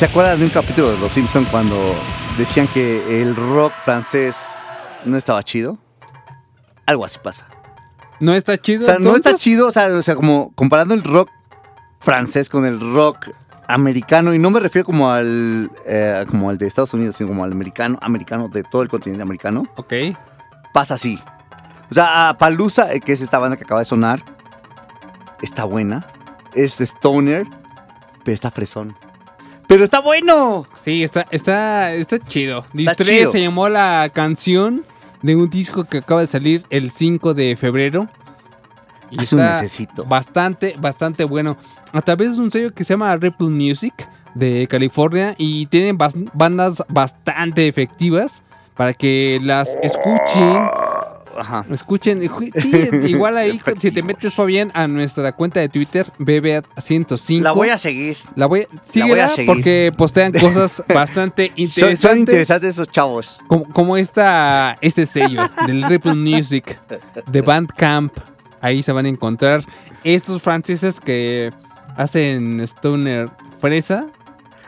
[0.04, 1.76] ¿Se acuerdan de un capítulo de Los Simpsons cuando
[2.36, 4.58] decían que el rock francés
[5.06, 5.78] no estaba chido?
[6.84, 7.46] Algo así pasa.
[8.20, 8.82] ¿No está chido?
[8.82, 11.30] O sea, no está chido, o sea, o sea, como comparando el rock
[12.00, 13.30] francés con el rock
[13.66, 17.42] americano, y no me refiero como al, eh, como al de Estados Unidos, sino como
[17.42, 19.66] al americano, americano de todo el continente americano.
[19.76, 19.94] Ok.
[20.74, 21.18] Pasa así.
[21.90, 24.20] O sea, Palusa, que es esta banda que acaba de sonar,
[25.40, 26.06] está buena.
[26.52, 27.46] Es stoner,
[28.22, 28.94] pero está fresón.
[29.74, 30.68] ¡Pero está bueno!
[30.76, 32.64] Sí, está, está, está chido.
[33.18, 33.32] Chido.
[33.32, 34.84] se llamó la canción
[35.20, 38.08] de un disco que acaba de salir el 5 de febrero.
[39.10, 40.04] Y Hace un mesecito.
[40.04, 41.56] Bastante, bastante bueno.
[41.92, 46.30] A través de un sello que se llama Ripple Music de California y tienen bas-
[46.32, 48.44] bandas bastante efectivas
[48.76, 50.68] para que las escuchen.
[51.38, 51.64] Ajá.
[51.70, 52.20] Escuchen,
[52.56, 57.40] sí, igual ahí si te metes Fabián a nuestra cuenta de Twitter BBAT105.
[57.42, 58.16] La voy a seguir.
[58.36, 59.46] La voy, La voy a seguir.
[59.46, 62.00] porque postean cosas bastante interesantes.
[62.00, 63.40] son interesantes esos chavos.
[63.46, 66.78] Como, como esta, este sello del Ripple Music
[67.26, 68.12] de Bandcamp.
[68.60, 69.62] Ahí se van a encontrar
[70.04, 71.52] estos franceses que
[71.96, 73.28] hacen Stoner
[73.60, 74.06] Fresa.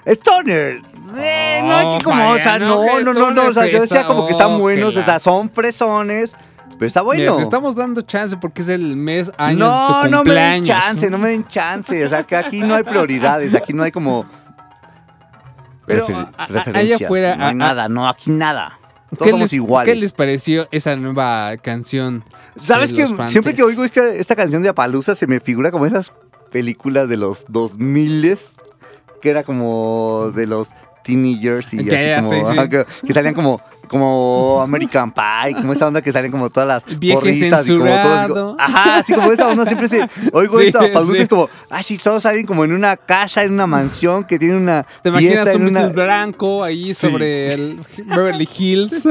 [0.04, 0.82] Stoner.
[1.18, 3.80] Eh, no, Oh, aquí como, o sea, no, no, no, no, no, o sea, yo
[3.80, 6.36] decía como que están Oh, buenos, o sea, son fresones,
[6.79, 7.37] pero está Mira, bueno.
[7.37, 10.14] te estamos dando chance porque es el mes año no, tu no me den
[10.62, 10.68] cumpleaños.
[10.68, 13.91] chance, no me den chance, o sea, que aquí no hay prioridades, aquí no hay
[13.93, 14.24] como
[15.87, 18.79] Pero, refer- a- a- referencias, allá afuera, no hay a- nada, no, aquí nada.
[19.11, 19.95] Todos ¿Qué somos les, iguales.
[19.95, 22.24] ¿Qué les pareció esa nueva canción?
[22.57, 26.12] ¿Sabes que siempre que oigo esta, esta canción de Apalusa se me figura como esas
[26.51, 28.37] películas de los 2000
[29.22, 30.70] que era como de los
[31.07, 32.59] teenagers y así como sí, sí.
[32.59, 36.68] ajá, que, que salían como como American Pie, como esa onda que salen como todas
[36.68, 38.34] las Vieje porristas y como todos así censurado.
[38.34, 41.22] como- ajá, así como esa onda siempre se oigo Sí, esto Apalusa sí.
[41.22, 44.57] es como, ah sí, todos salen como en una casa, en una mansión que tiene
[44.57, 49.07] una ¿Te fiesta imaginas un una blanco ahí sobre el Beverly Hills?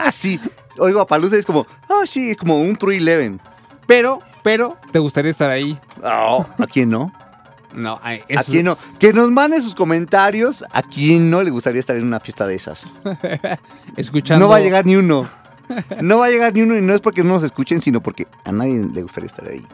[0.00, 0.40] así.
[0.78, 3.40] Oigo Apalusa y es como, ah sí, es como un True Eleven.
[3.88, 5.76] Pero, pero, ¿te gustaría estar ahí?
[6.00, 7.12] No, ¿a quién no?
[7.74, 8.78] No, ay, ¿A quién no?
[8.98, 10.64] Que nos manden sus comentarios.
[10.72, 12.84] ¿A quién no le gustaría estar en una fiesta de esas?
[13.96, 14.46] Escuchando.
[14.46, 15.28] No va a llegar ni uno.
[16.00, 18.26] No va a llegar ni uno y no es porque no nos escuchen, sino porque
[18.44, 19.66] a nadie le gustaría estar ahí.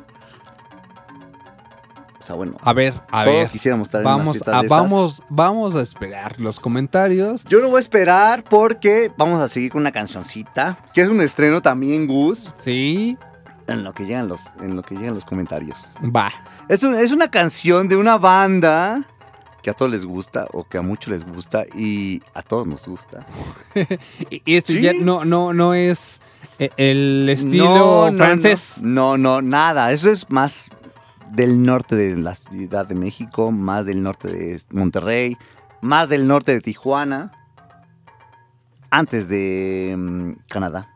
[2.19, 2.57] O sea, bueno.
[2.63, 3.49] A ver, a todos ver.
[3.51, 4.81] quisiéramos estar en una Vamos fiesta a, de esas.
[4.81, 7.45] vamos, vamos a esperar los comentarios.
[7.45, 11.21] Yo no voy a esperar porque vamos a seguir con una cancioncita, que es un
[11.21, 12.51] estreno también, Gus.
[12.57, 13.19] Sí.
[13.67, 15.79] En lo que llegan los, en lo que llegan los comentarios.
[16.05, 16.31] Va.
[16.69, 19.05] Es, un- es una canción de una banda
[19.63, 22.87] que a todos les gusta o que a muchos les gusta y a todos nos
[22.87, 23.27] gusta.
[24.31, 24.81] Y esto Sí.
[24.83, 26.21] ya no, no, no es
[26.59, 28.81] eh, el estilo No, francés.
[28.83, 29.91] No, no, nada.
[29.93, 30.69] Eso es más
[31.31, 35.37] del norte de la Ciudad de México, más del norte de Monterrey,
[35.81, 37.33] más del norte de Tijuana,
[38.91, 40.89] antes de mm, Canadá.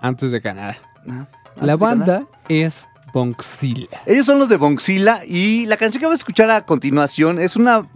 [0.00, 0.76] Antes de Canadá.
[1.08, 1.76] Ajá, La Canadá.
[1.76, 4.00] banda es Bonxilla.
[4.06, 7.56] Ellos son los de Bonxila y la canción que vamos a escuchar a continuación es
[7.56, 7.86] una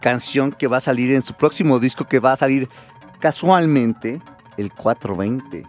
[0.00, 2.68] canción que va a salir en su próximo disco que va a salir
[3.18, 4.20] casualmente
[4.56, 5.64] el 420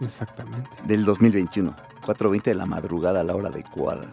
[0.00, 0.70] Exactamente.
[0.84, 1.74] del 2021.
[2.04, 4.06] 4.20 de la madrugada a la hora adecuada.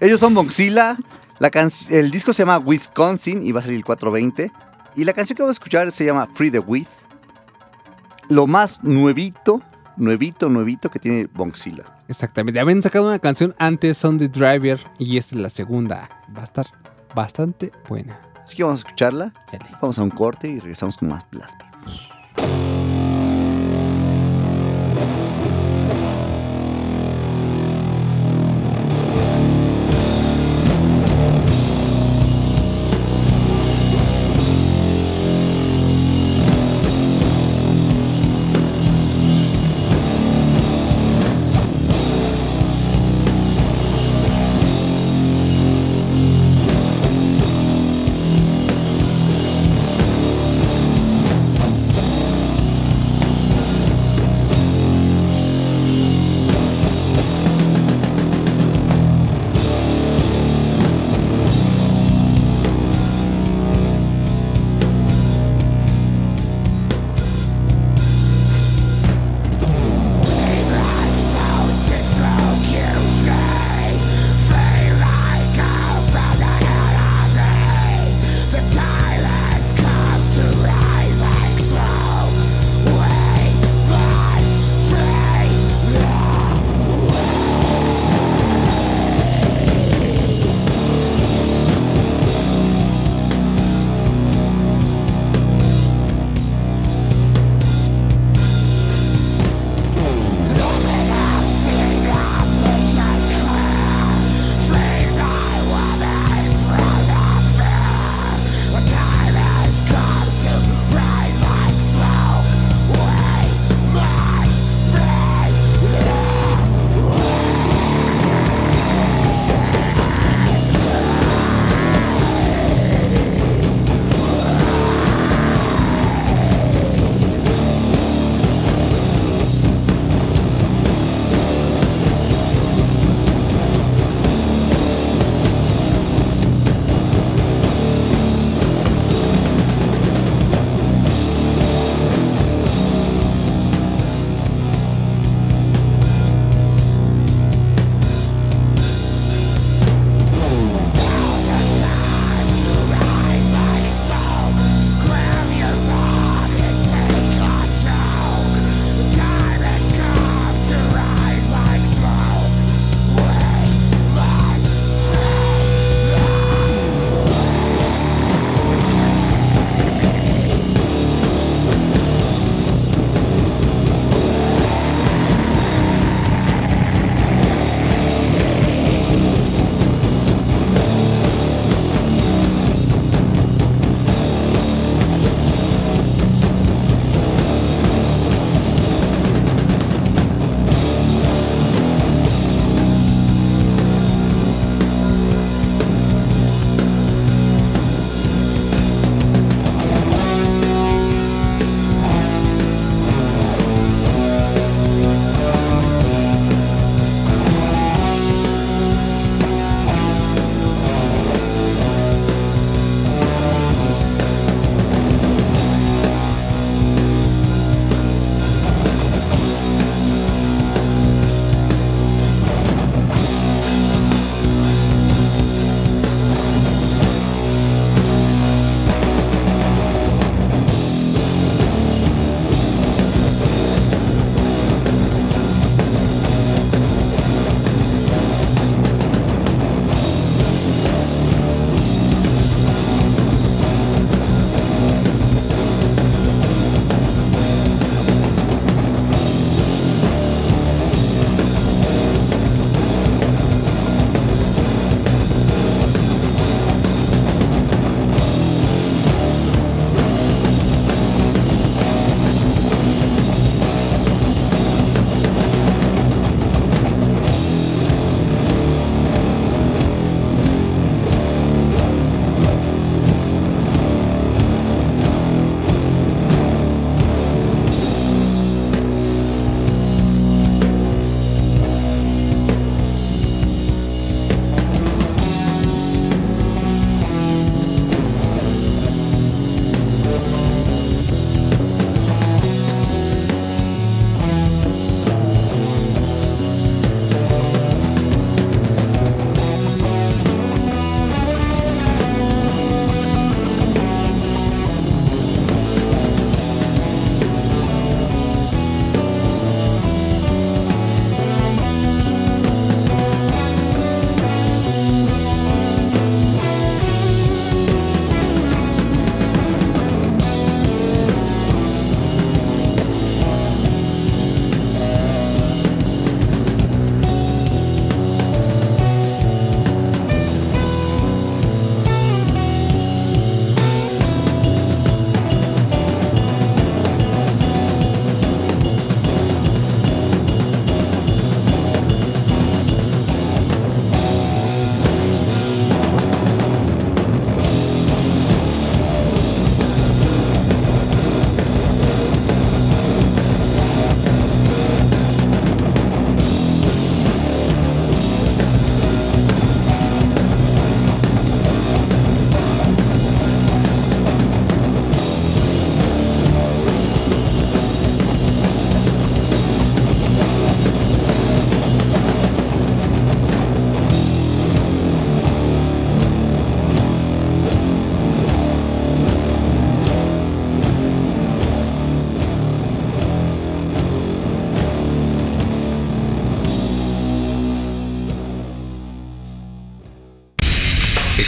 [0.00, 0.96] Ellos son Bonxila.
[1.38, 4.50] La can- el disco se llama Wisconsin y va a salir el 4.20.
[4.96, 6.86] Y la canción que vamos a escuchar se llama Free the With.
[8.28, 9.60] Lo más nuevito,
[9.96, 11.84] nuevito, nuevito que tiene Bonxila.
[12.08, 12.60] Exactamente.
[12.60, 16.08] Habían sacado una canción antes, Sunday Driver, y esta es la segunda.
[16.36, 16.66] Va a estar
[17.14, 18.18] bastante buena.
[18.42, 19.32] Así que vamos a escucharla.
[19.80, 22.71] Vamos a un corte y regresamos con más Blast Beat.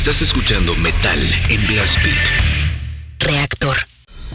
[0.06, 1.18] Estás escuchando Metal
[1.48, 3.20] en Blast Beat.
[3.20, 3.74] Reactor.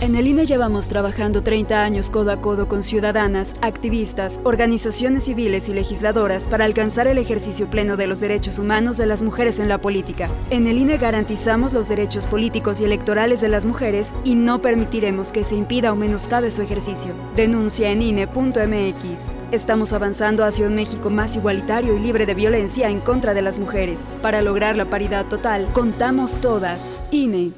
[0.02, 5.70] En el INE llevamos trabajando 30 años codo a codo con ciudadanas, activistas, organizaciones civiles
[5.70, 9.70] y legisladoras para alcanzar el ejercicio pleno de los derechos humanos de las mujeres en
[9.70, 10.28] la política.
[10.50, 15.32] En el INE garantizamos los derechos políticos y electorales de las mujeres y no permitiremos
[15.32, 17.14] que se impida o menoscabe su ejercicio.
[17.36, 19.34] Denuncia en INE.mx.
[19.52, 23.58] Estamos avanzando hacia un México más igualitario y libre de violencia en contra de las
[23.58, 24.12] mujeres.
[24.22, 27.02] Para lograr la paridad total, contamos todas.
[27.10, 27.54] INE.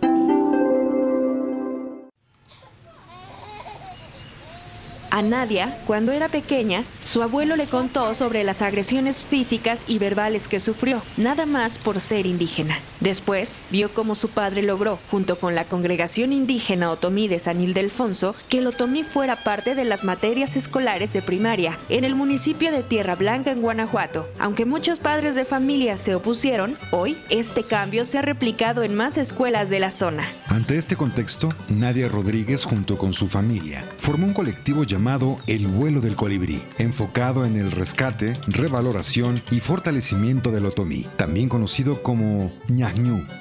[5.09, 10.47] A Nadia, cuando era pequeña, su abuelo le contó sobre las agresiones físicas y verbales
[10.47, 12.77] que sufrió, nada más por ser indígena.
[13.02, 18.36] Después, vio cómo su padre logró, junto con la congregación indígena Otomí de San Ildefonso,
[18.48, 22.84] que el Otomí fuera parte de las materias escolares de primaria en el municipio de
[22.84, 24.30] Tierra Blanca, en Guanajuato.
[24.38, 29.18] Aunque muchos padres de familia se opusieron, hoy este cambio se ha replicado en más
[29.18, 30.30] escuelas de la zona.
[30.48, 36.02] Ante este contexto, Nadia Rodríguez junto con su familia formó un colectivo llamado El Vuelo
[36.02, 42.52] del Colibrí, enfocado en el rescate, revaloración y fortalecimiento del otomí, también conocido como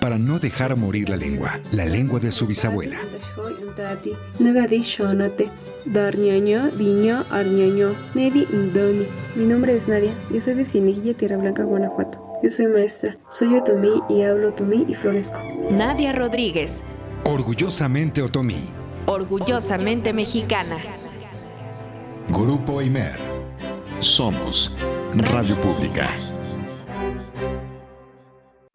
[0.00, 2.98] para no dejar morir la lengua, la lengua de su bisabuela.
[9.36, 12.26] Mi nombre es Nadia, yo soy de Cieniguilla, Tierra Blanca, Guanajuato.
[12.42, 15.38] Yo soy maestra, soy otomí y hablo otomí y florezco.
[15.70, 16.82] Nadia Rodríguez,
[17.24, 18.56] Orgullosamente otomí.
[19.06, 20.78] orgullosamente mexicana.
[22.28, 23.18] Grupo Imer.
[23.98, 24.76] Somos
[25.14, 26.08] Radio Pública.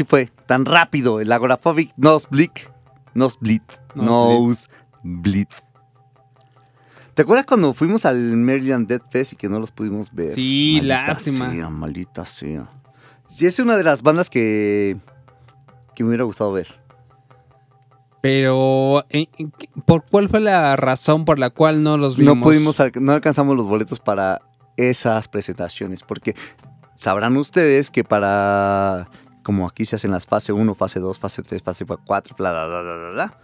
[0.00, 1.20] Así fue, tan rápido.
[1.20, 2.48] El Agoraphobic Nosebleed.
[3.12, 3.60] Nosebleed.
[3.94, 5.46] Nosebleed.
[7.12, 10.34] ¿Te acuerdas cuando fuimos al Maryland Dead Fest y que no los pudimos ver?
[10.34, 11.50] Sí, Maldita lástima.
[11.50, 12.70] sea, maldita sea.
[13.28, 14.96] Sí, es una de las bandas que,
[15.94, 16.80] que me hubiera gustado ver.
[18.22, 22.36] Pero, ¿en- en qué- ¿por cuál fue la razón por la cual no los vimos?
[22.36, 24.40] No pudimos, no alcanzamos los boletos para
[24.78, 26.34] esas presentaciones, porque
[26.96, 29.08] sabrán ustedes que para,
[29.42, 32.66] como aquí se hacen las fase 1, fase 2, fase 3, fase 4, bla, bla,
[32.66, 33.34] bla, bla, bla.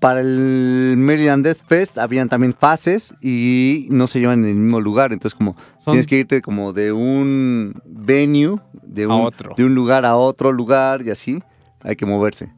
[0.00, 4.80] Para el Maryland Death Fest habían también fases y no se llevan en el mismo
[4.80, 9.54] lugar, entonces como Son- tienes que irte como de un venue, de un, otro.
[9.56, 11.40] de un lugar a otro lugar y así,
[11.82, 12.52] hay que moverse.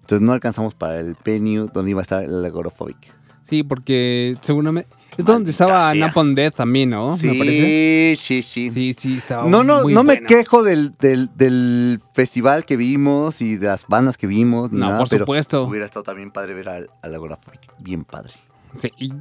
[0.00, 2.96] Entonces no alcanzamos para el venue donde iba a estar el Agoraphobic.
[3.42, 4.88] Sí, porque seguramente...
[5.16, 5.94] Es donde estaba.
[5.94, 7.16] Napalm Death también, ¿no?
[7.16, 8.14] Sí, Me parece.
[8.20, 8.70] sí, sí.
[8.70, 13.40] Sí, sí, estaba No, no, muy no me quejo del, del, del festival que vimos
[13.40, 14.72] y de las bandas que vimos.
[14.72, 15.64] ni No, nada, por pero supuesto.
[15.64, 17.60] Hubiera estado también padre ver al, al Agoraphobic.
[17.78, 18.32] Bien padre.
[18.74, 19.12] Sí, y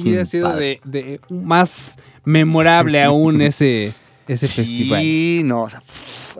[0.00, 3.92] hubiera sido de, de más memorable aún ese,
[4.26, 5.46] ese Sí, festival.
[5.46, 5.82] no, o sea,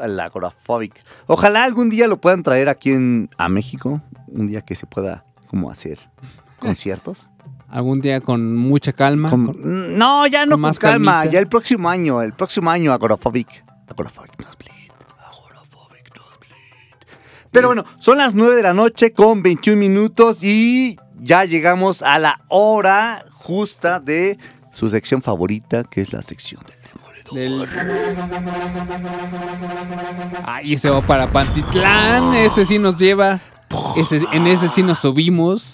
[0.01, 0.94] al Agoraphobic.
[1.26, 4.01] Ojalá algún día lo puedan traer aquí en, a México.
[4.28, 5.98] Un día que se pueda como hacer
[6.59, 7.28] conciertos.
[7.74, 9.28] Algún día con mucha calma.
[9.30, 11.12] Con- con- no, ya no con con más calma.
[11.12, 11.32] calmita.
[11.32, 13.64] Ya el próximo año, el próximo año, Agoraphobic.
[13.88, 14.90] Agoraphobic Nosebleed.
[15.26, 17.06] Agoraphobic Nosebleed.
[17.51, 22.18] Pero bueno, son las 9 de la noche con 21 minutos y ya llegamos a
[22.18, 24.38] la hora justa de
[24.72, 26.76] su sección favorita, que es la sección del
[27.32, 27.68] del-
[30.44, 32.34] Ahí se va para Pantitlán.
[32.34, 33.40] Ese sí nos lleva.
[33.96, 35.72] Ese, en ese sí nos subimos.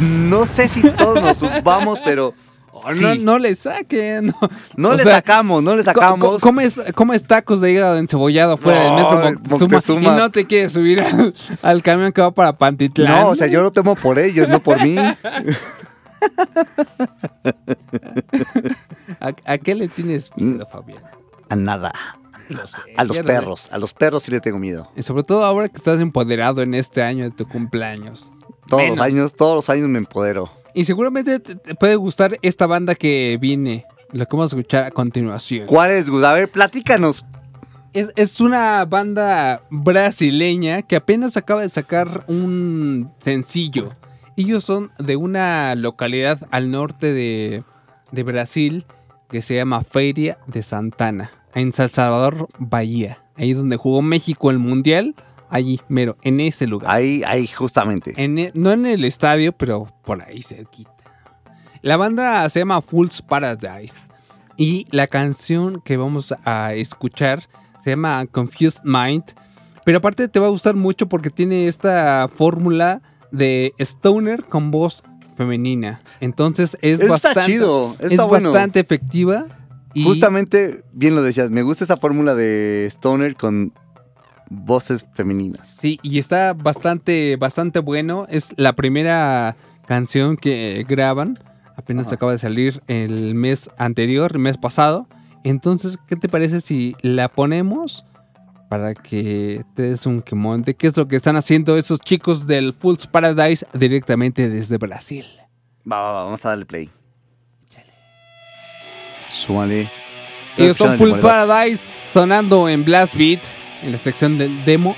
[0.00, 2.34] No sé si todos nos subamos, pero.
[2.72, 4.32] Oh, No, no le saquen.
[4.76, 6.34] No, le sea, sacamos, no le sacamos.
[6.34, 10.00] co- Comes, comes tacos de hígado encebollado fuera del metro Moctezuma, Moctezuma.
[10.02, 13.12] y no te quieres subir al, al camión que va para Pantitlán.
[13.12, 14.96] No, o sea, yo lo temo por ellos, no por mí.
[19.20, 21.02] ¿A, a qué le tienes miedo, Fabián?
[21.48, 21.92] A nada.
[22.48, 22.56] Sé,
[22.96, 24.90] A los perros, a los perros sí le tengo miedo.
[24.96, 28.30] Y sobre todo ahora que estás empoderado en este año de tu cumpleaños.
[28.70, 28.96] Todos Menos.
[28.96, 30.48] los años, todos los años me empodero.
[30.72, 34.84] Y seguramente te, te puede gustar esta banda que viene, lo que vamos a escuchar
[34.84, 35.66] a continuación.
[35.66, 36.24] ¿Cuál es, Gus?
[36.24, 37.26] A ver, platícanos.
[37.92, 43.96] Es, es una banda brasileña que apenas acaba de sacar un sencillo.
[44.36, 47.64] Ellos son de una localidad al norte de,
[48.12, 48.86] de Brasil
[49.28, 53.18] que se llama Feria de Santana, en San Salvador, Bahía.
[53.36, 55.14] Ahí es donde jugó México el Mundial.
[55.50, 56.90] Allí, mero, en ese lugar.
[56.90, 58.14] Ahí, ahí, justamente.
[58.16, 60.92] En e- no en el estadio, pero por ahí cerquita.
[61.82, 63.96] La banda se llama Fool's Paradise.
[64.56, 67.48] Y la canción que vamos a escuchar
[67.82, 69.24] se llama Confused Mind.
[69.84, 73.00] Pero aparte te va a gustar mucho porque tiene esta fórmula
[73.32, 75.02] de stoner con voz
[75.36, 76.00] femenina.
[76.20, 78.50] Entonces es está bastante, chido, es bueno.
[78.50, 79.46] bastante efectiva.
[79.94, 83.72] Y Justamente, bien lo decías, me gusta esa fórmula de Stoner con
[84.50, 85.78] voces femeninas.
[85.80, 88.26] Sí, y está bastante, bastante bueno.
[88.28, 89.56] Es la primera
[89.86, 91.38] canción que graban.
[91.76, 92.16] Apenas Ajá.
[92.16, 95.06] acaba de salir el mes anterior, el mes pasado.
[95.44, 98.04] Entonces, ¿qué te parece si la ponemos
[98.68, 102.46] para que te des un quemón de qué es lo que están haciendo esos chicos
[102.46, 105.24] del Fool's Paradise directamente desde Brasil?
[105.90, 106.90] Va, va, va, vamos a darle play.
[109.30, 109.88] Súbale.
[110.56, 113.40] Ellos son Full Paradise sonando en Blast Beat
[113.82, 114.96] en la sección del Demo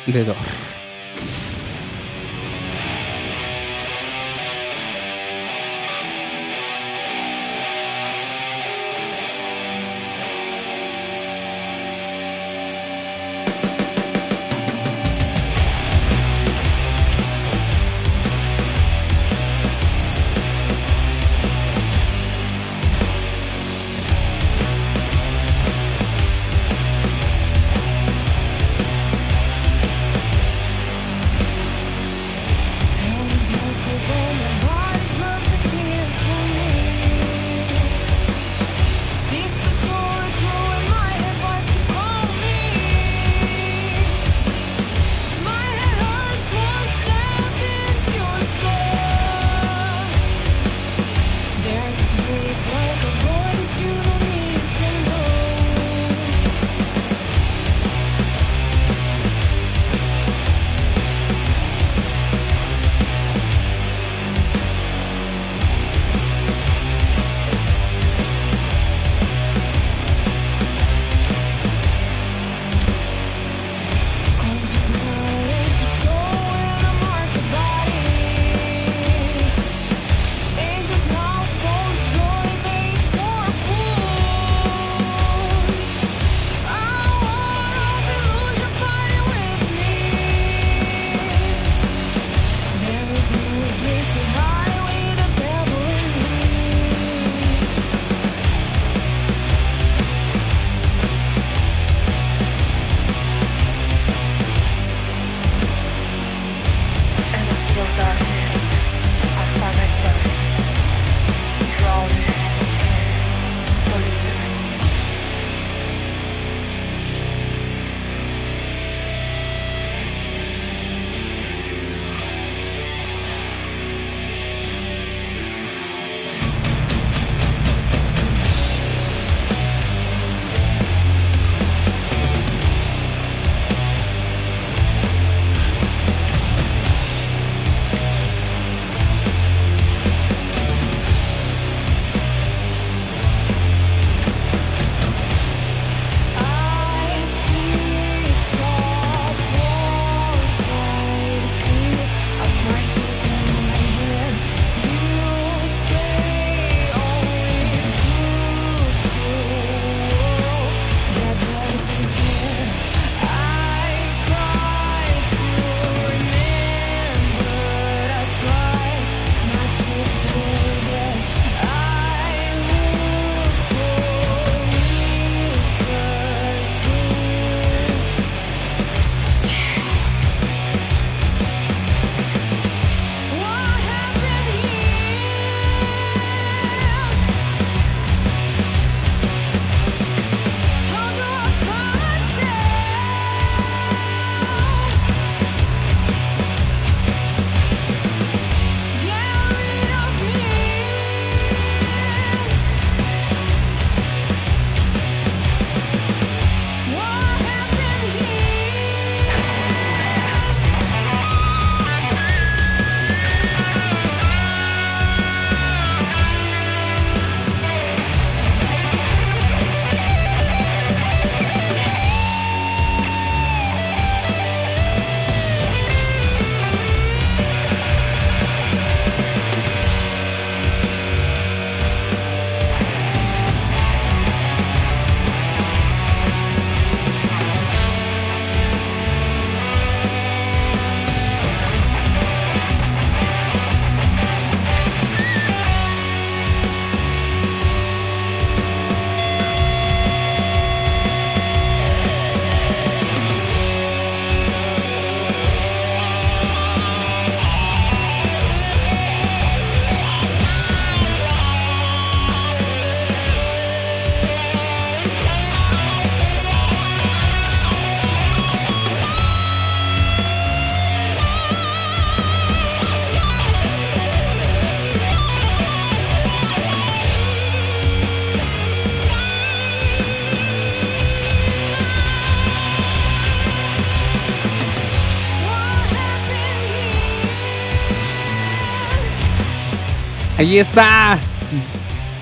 [290.43, 291.21] Ahí está.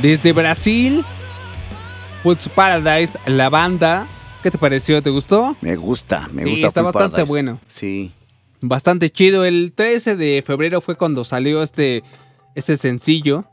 [0.02, 1.02] Desde Brasil.
[2.22, 4.06] Woods Paradise, la banda.
[4.42, 5.00] ¿Qué te pareció?
[5.00, 5.56] ¿Te gustó?
[5.62, 6.66] Me gusta, me Sí, gusta.
[6.66, 7.30] está bastante Paradise.
[7.30, 7.60] bueno.
[7.66, 8.12] Sí.
[8.60, 9.46] Bastante chido.
[9.46, 12.02] El 13 de febrero fue cuando salió este,
[12.54, 13.46] este sencillo.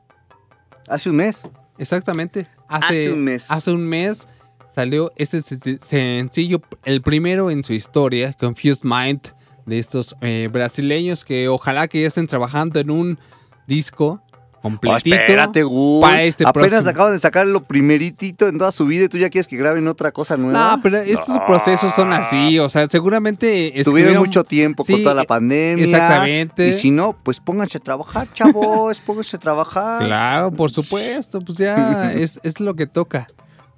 [0.89, 1.47] Hace un mes.
[1.77, 2.47] Exactamente.
[2.67, 3.49] Hace un mes.
[3.49, 4.27] Hace un mes
[4.75, 9.21] salió este se- sencillo, el primero en su historia, Confused Mind,
[9.65, 13.17] de estos eh, brasileños que ojalá que ya estén trabajando en un
[13.65, 14.21] disco
[14.67, 15.15] Oh, completito.
[15.15, 16.01] espérate, Gus.
[16.01, 16.89] para este Apenas próximo.
[16.89, 19.87] acaban de sacar lo primeritito en toda su vida y tú ya quieres que graben
[19.87, 20.75] otra cosa nueva.
[20.75, 21.45] No, pero estos No.
[21.45, 25.83] procesos son así, o sea, seguramente Tuvieron escribieron- mucho tiempo con toda la pandemia.
[25.85, 26.69] Exactamente.
[26.69, 30.05] Y si no, pues pónganse a trabajar, chavos, pónganse a trabajar.
[30.05, 33.27] Claro, por supuesto, pues ya es, es lo que toca.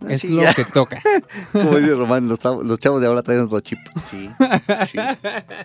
[0.07, 0.53] Es Sí, lo ya.
[0.53, 1.01] que toca.
[1.51, 3.79] Como dice Román, los, chavos de ahora traen otro chip.
[4.01, 4.29] Sí,
[4.87, 4.97] sí,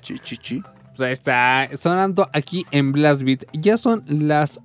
[0.02, 0.62] sí, sí, sí.
[0.96, 3.44] Pues ahí está sonando aquí en Blast Beat.
[3.52, 4.60] Ya son las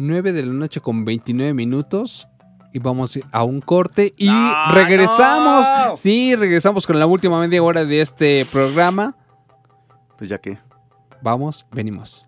[0.00, 2.26] 9 de la noche con 29 minutos.
[2.72, 4.30] Y vamos a un corte y
[4.70, 5.66] regresamos.
[5.68, 5.96] no!
[5.96, 9.16] Sí, regresamos con la última media hora de este programa.
[10.16, 10.58] Pues ya que.
[11.20, 12.24] Vamos, venimos.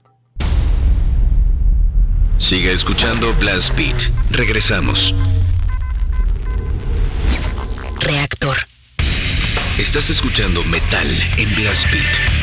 [2.38, 4.10] Siga escuchando Blast Beat.
[4.32, 5.14] Regresamos.
[8.00, 8.56] Reactor.
[9.78, 11.06] Estás escuchando Metal
[11.38, 12.41] en Blast Beat.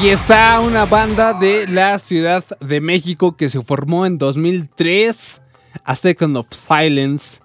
[0.00, 5.42] Ahí está una banda de la Ciudad de México que se formó en 2003.
[5.82, 7.40] A Second of Silence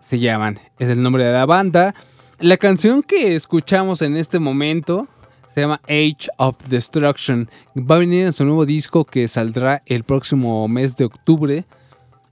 [0.00, 0.58] se llaman.
[0.80, 1.94] Es el nombre de la banda.
[2.40, 5.06] La canción que escuchamos en este momento
[5.54, 7.48] se llama Age of Destruction.
[7.76, 11.66] Va a venir en su nuevo disco que saldrá el próximo mes de octubre.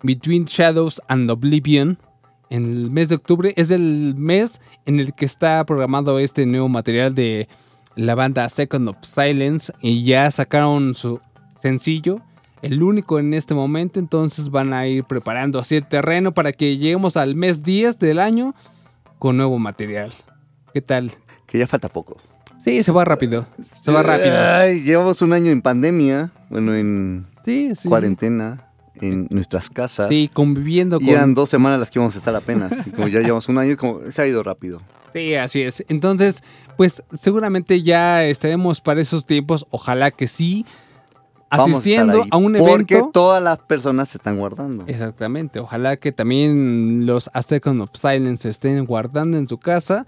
[0.03, 1.97] Between Shadows and Oblivion.
[2.51, 6.69] En el mes de octubre es el mes en el que está programado este nuevo
[6.69, 7.47] material de
[7.99, 9.73] la banda Second of Silence.
[9.83, 11.21] Y ya sacaron su
[11.61, 12.21] sencillo.
[12.63, 13.99] El único en este momento.
[13.99, 18.19] Entonces van a ir preparando así el terreno para que lleguemos al mes 10 del
[18.21, 18.55] año
[19.19, 20.13] con nuevo material.
[20.73, 21.11] ¿Qué tal?
[21.47, 22.17] Que ya falta poco.
[22.65, 23.47] Sí, se va rápido.
[23.83, 24.35] Se va rápido.
[24.39, 28.69] Ay, llevamos un año en pandemia, bueno, en Sí, sí, cuarentena,
[29.01, 30.09] en nuestras casas.
[30.09, 31.09] Sí, conviviendo Y con.
[31.15, 32.73] eran dos semanas las que íbamos a estar apenas.
[32.87, 34.83] Y como ya llevamos un año, como se ha ido rápido.
[35.19, 35.85] Sí, así es.
[35.89, 36.43] Entonces,
[36.77, 39.67] pues seguramente ya estaremos para esos tiempos.
[39.71, 40.65] Ojalá que sí.
[41.51, 43.11] Vamos a Asistiendo ahí, a, un Porque evento.
[43.13, 44.85] todas las personas se están guardando.
[44.87, 45.61] Exactamente.
[45.61, 50.07] Ojalá que también los A Second of Silence se estén guardando en su casa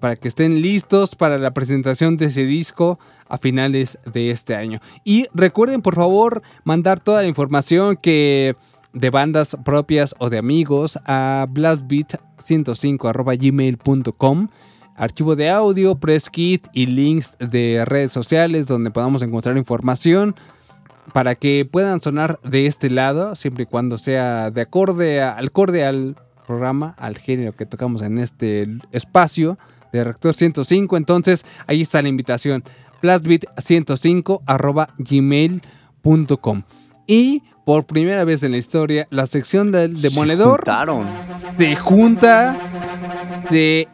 [0.00, 2.98] para que estén listos para la presentación de ese disco
[3.28, 4.80] a finales de este año.
[5.04, 8.56] Y recuerden, por favor, mandar toda la información que
[8.92, 14.48] de bandas propias o de amigos a blastbeat105@gmail.com.
[14.94, 20.34] Archivo de audio, press kit y links de redes sociales donde podamos encontrar información
[21.12, 25.84] para que puedan sonar de este lado, siempre y cuando sea de acorde, a- acorde
[25.84, 26.16] al
[26.46, 29.58] programa, al género que tocamos en este espacio
[29.92, 30.96] de Rector 105.
[30.96, 32.62] Entonces, ahí está la invitación.
[33.02, 36.62] blastbeat105 arroba gmail.com.
[37.06, 41.06] Y por primera vez en la historia, la sección del demoledor juntaron.
[41.56, 42.56] se junta
[43.50, 43.88] de...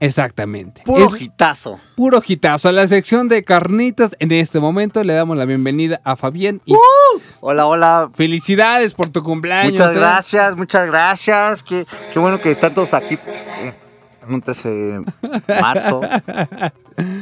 [0.00, 0.82] Exactamente.
[0.84, 1.78] Puro hitazo.
[1.94, 2.68] Puro hitazo.
[2.68, 6.60] A la sección de carnitas, en este momento le damos la bienvenida a Fabián.
[6.66, 6.74] Y
[7.40, 8.10] Hola, hola.
[8.14, 9.70] Felicidades por tu cumpleaños.
[9.72, 9.98] Muchas ¿eh?
[10.00, 11.62] gracias, muchas gracias.
[11.62, 13.14] Qué, qué bueno que están todos aquí.
[13.14, 13.72] eh,
[14.26, 15.04] En un 13 de
[15.60, 16.00] marzo.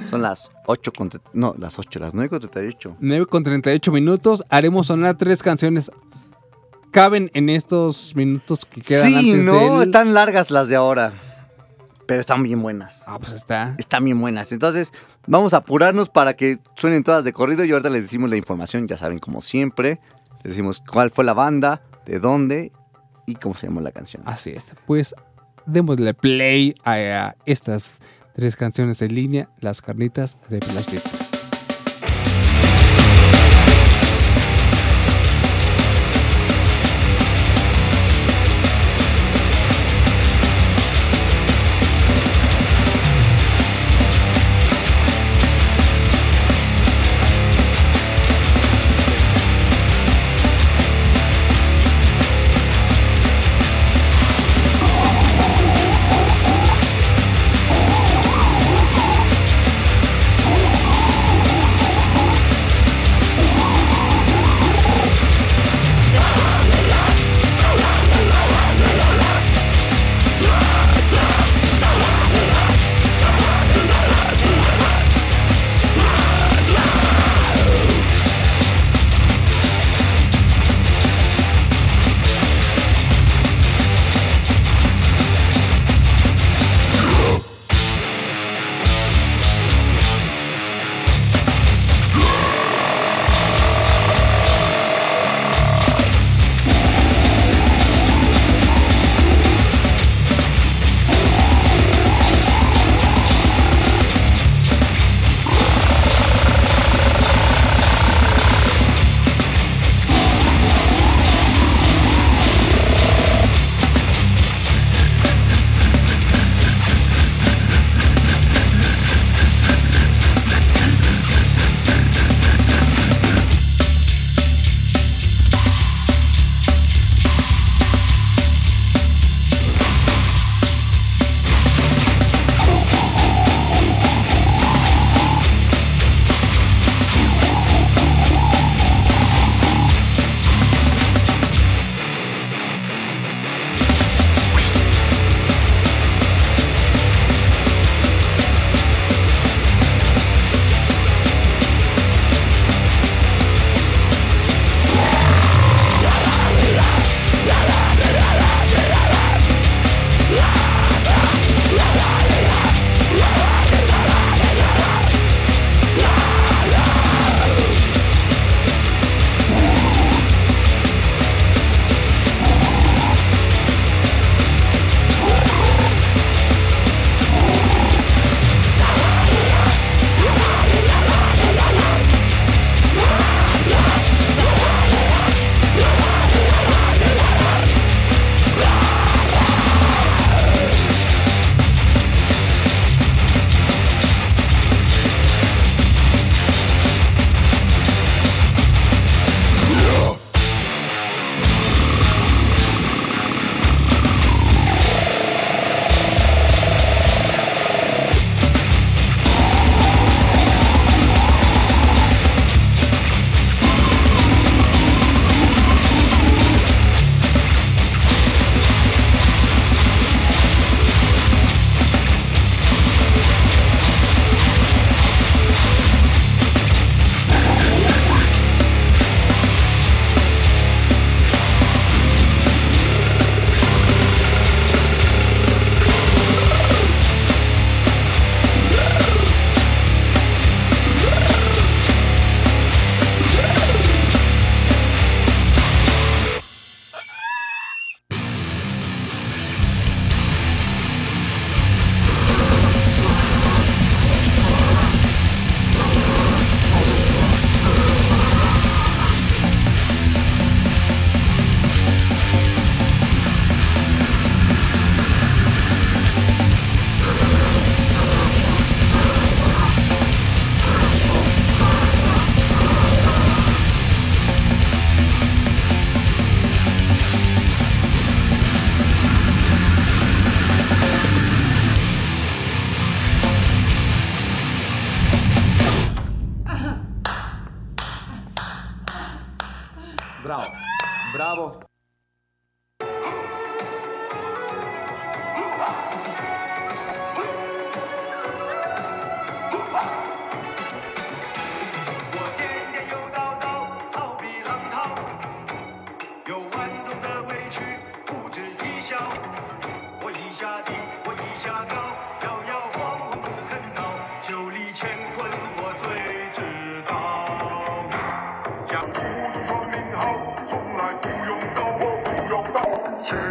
[0.08, 1.10] Son las 8 con...
[1.32, 2.96] No, las 8, las 9 con 38.
[3.00, 4.44] 9 con 38 minutos.
[4.50, 5.90] Haremos sonar tres canciones.
[6.90, 11.12] Caben en estos minutos que quedan Sí, antes no, del- están largas las de ahora.
[12.06, 13.04] Pero están bien buenas.
[13.06, 13.76] Ah, pues está.
[13.78, 14.50] Están bien buenas.
[14.50, 14.92] Entonces,
[15.28, 18.88] vamos a apurarnos para que suenen todas de corrido y ahorita les decimos la información,
[18.88, 19.98] ya saben, como siempre.
[20.42, 22.72] Les decimos cuál fue la banda, de dónde
[23.26, 24.24] y cómo se llama la canción.
[24.26, 24.74] Así es.
[24.86, 25.14] Pues
[25.72, 28.00] démosle play a, estas
[28.34, 31.29] tres canciones en línea, Las Carnitas de Flash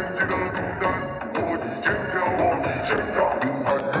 [0.00, 0.90] 天一个动荡，
[1.34, 3.99] 我已经飘，我已经飘。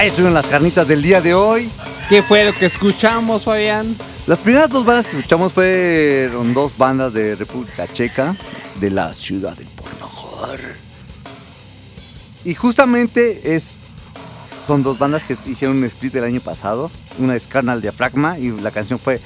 [0.00, 1.70] Ahí estuvieron las carnitas del día de hoy.
[2.08, 3.94] ¿Qué fue lo que escuchamos, Fabián?
[4.26, 8.34] Las primeras dos bandas que escuchamos fueron dos bandas de República Checa,
[8.80, 10.58] de la ciudad del Pornogor.
[12.46, 13.76] Y justamente es,
[14.66, 16.90] son dos bandas que hicieron un split el año pasado.
[17.18, 19.20] Una es Carnal Diafragma y la canción fue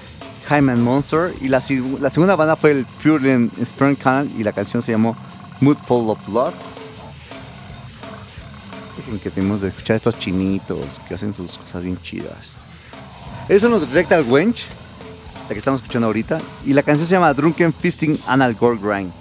[0.48, 1.34] Jaime and Monster.
[1.40, 4.90] Y la, seg- la segunda banda fue el Pure Sperm Canal y la canción se
[4.90, 5.16] llamó
[5.60, 6.54] Mood Full of Blood.
[9.04, 12.50] Dejen que tenemos de escuchar a estos chinitos que hacen sus cosas bien chidas.
[13.48, 14.66] Esos son los Rectal Wench,
[15.42, 16.40] la que estamos escuchando ahorita.
[16.64, 19.12] Y la canción se llama Drunken Fisting Anal Gore Grind.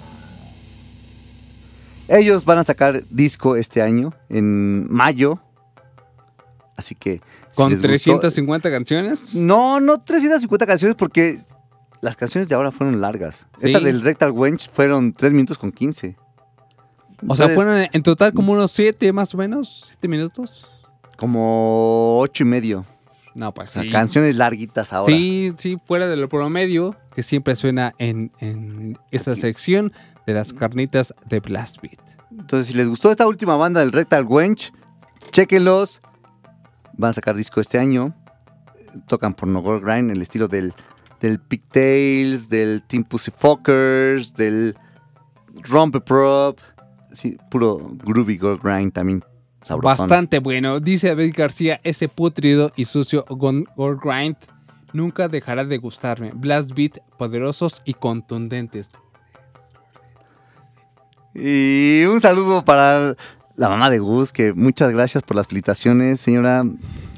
[2.08, 5.38] Ellos van a sacar disco este año, en mayo.
[6.76, 7.20] Así que.
[7.50, 9.34] si ¿Con les gustó- 350 canciones?
[9.34, 11.38] No, no 350 canciones porque
[12.00, 13.46] las canciones de ahora fueron largas.
[13.60, 13.66] Sí.
[13.66, 16.16] Esta del Rectal Wench fueron 3 minutos con 15.
[17.26, 20.70] O sea, fueron en total como unos 7 más o menos, 7 minutos.
[21.16, 22.86] Como 8 y medio.
[23.34, 23.90] No, pues sí.
[23.90, 25.12] canciones larguitas ahora.
[25.12, 29.92] Sí, sí, fuera de lo promedio, que siempre suena en, en esta sección
[30.26, 31.98] de las carnitas de Blast Beat.
[32.30, 34.72] Entonces, si les gustó esta última banda del Rectal Wench,
[35.30, 36.00] chéquenlos.
[36.96, 38.14] Van a sacar disco este año.
[39.08, 40.72] Tocan por Nogor Grind, el estilo del,
[41.20, 44.76] del Pigtails, del Team Pussyfuckers, del
[45.62, 46.58] Rompeprop.
[47.14, 49.24] Sí, puro groovy gore grind también.
[49.62, 50.08] Sabrosón.
[50.08, 50.78] Bastante bueno.
[50.80, 54.36] Dice Abel García, ese putrido y sucio gore grind
[54.92, 56.32] nunca dejará de gustarme.
[56.34, 58.88] Blast Beat poderosos y contundentes.
[61.34, 63.16] Y un saludo para
[63.56, 66.64] la mamá de Gus, que muchas gracias por las felicitaciones, señora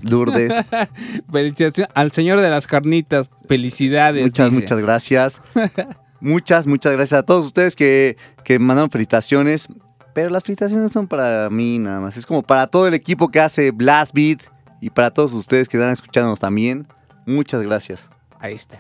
[0.03, 0.53] Lourdes.
[1.31, 3.31] Felicitaciones al señor de las carnitas.
[3.47, 4.25] Felicidades.
[4.25, 4.61] Muchas, dice.
[4.63, 5.43] muchas gracias.
[6.21, 9.69] muchas, muchas gracias a todos ustedes que, que mandaron felicitaciones.
[10.17, 12.17] Pero las felicitaciones son para mí nada más.
[12.17, 14.41] Es como para todo el equipo que hace Blast Beat
[14.81, 16.87] y para todos ustedes que están escuchándonos también.
[17.27, 18.09] Muchas gracias.
[18.41, 18.79] Ahí está.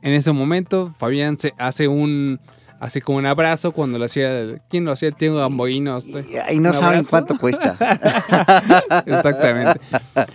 [0.00, 2.40] En ese momento, Fabián se hace un.
[2.80, 4.30] Hace como un abrazo cuando lo hacía.
[4.38, 5.10] el- ¿Quién lo hacía?
[5.12, 6.06] Tengo gamboínos.
[6.50, 7.76] Y no saben cuánto cuesta.
[9.04, 9.80] Exactamente.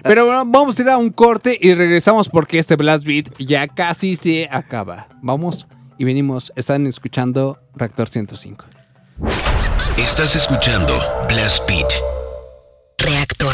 [0.04, 3.68] Pero bueno, vamos a ir a un corte y regresamos porque este Blast Beat ya
[3.68, 5.08] casi se acaba.
[5.24, 5.66] Vamos
[5.98, 6.54] y venimos.
[6.56, 8.66] Están escuchando Reactor 105.
[9.98, 11.00] Estás escuchando
[11.30, 11.94] Blast Beat.
[12.98, 13.54] Reactor.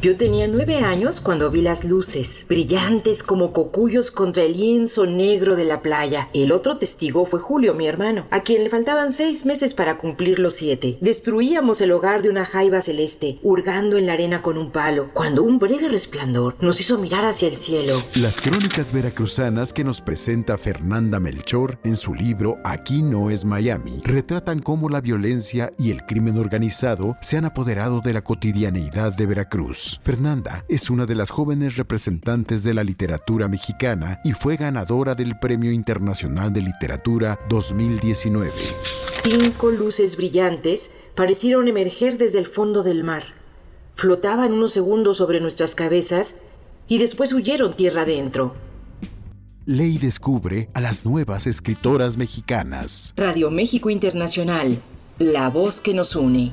[0.00, 5.56] Yo tenía nueve años cuando vi las luces, brillantes como cocuyos contra el lienzo negro
[5.56, 6.28] de la playa.
[6.32, 10.38] El otro testigo fue Julio, mi hermano, a quien le faltaban seis meses para cumplir
[10.38, 10.98] los siete.
[11.00, 15.42] Destruíamos el hogar de una jaiba celeste, hurgando en la arena con un palo, cuando
[15.42, 18.00] un breve resplandor nos hizo mirar hacia el cielo.
[18.14, 24.00] Las crónicas veracruzanas que nos presenta Fernanda Melchor en su libro Aquí no es Miami
[24.04, 29.26] retratan cómo la violencia y el crimen organizado se han apoderado de la cotidianeidad de
[29.26, 29.87] Veracruz.
[29.96, 35.38] Fernanda es una de las jóvenes representantes de la literatura mexicana y fue ganadora del
[35.38, 38.52] Premio Internacional de Literatura 2019.
[39.12, 43.22] Cinco luces brillantes parecieron emerger desde el fondo del mar.
[43.94, 46.40] Flotaban unos segundos sobre nuestras cabezas
[46.86, 48.54] y después huyeron tierra adentro.
[49.64, 53.14] Ley descubre a las nuevas escritoras mexicanas.
[53.16, 54.78] Radio México Internacional,
[55.18, 56.52] la voz que nos une.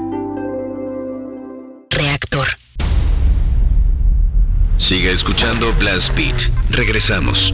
[4.81, 6.49] Siga escuchando Blast Beat.
[6.71, 7.53] Regresamos.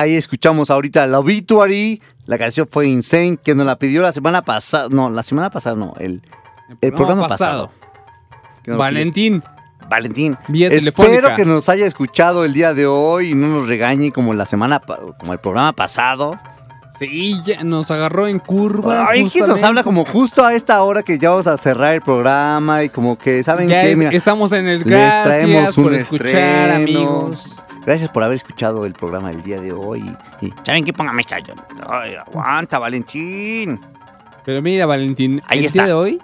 [0.00, 2.00] Ahí escuchamos ahorita la Obituary.
[2.26, 4.88] La canción fue Insane, que nos la pidió la semana pasada.
[4.90, 6.22] No, la semana pasada no, el,
[6.80, 7.70] el programa, pasado.
[8.64, 9.42] Que nos Valentín.
[9.88, 10.36] Valentín.
[10.48, 14.34] Vía Espero que nos haya escuchado el día de hoy y no nos regañe como
[14.34, 14.80] la semana,
[15.18, 16.36] como el programa pasado.
[16.98, 19.06] Sí, ya nos agarró en curva.
[19.08, 22.00] Ay, que nos habla como justo a esta hora que ya vamos a cerrar el
[22.00, 25.94] programa y como que, ¿saben Ya es- Mira, estamos en el gracias traemos por un
[25.94, 26.74] escuchar, estreno.
[26.74, 27.56] amigos.
[27.86, 30.14] Gracias por haber escuchado el programa del día de hoy.
[30.40, 30.92] Y, ¿Saben qué?
[30.92, 31.36] Póngame esta.
[31.88, 33.80] Ay, aguanta, Valentín.
[34.44, 35.84] Pero mira, Valentín, Ahí el está.
[35.84, 36.18] día de hoy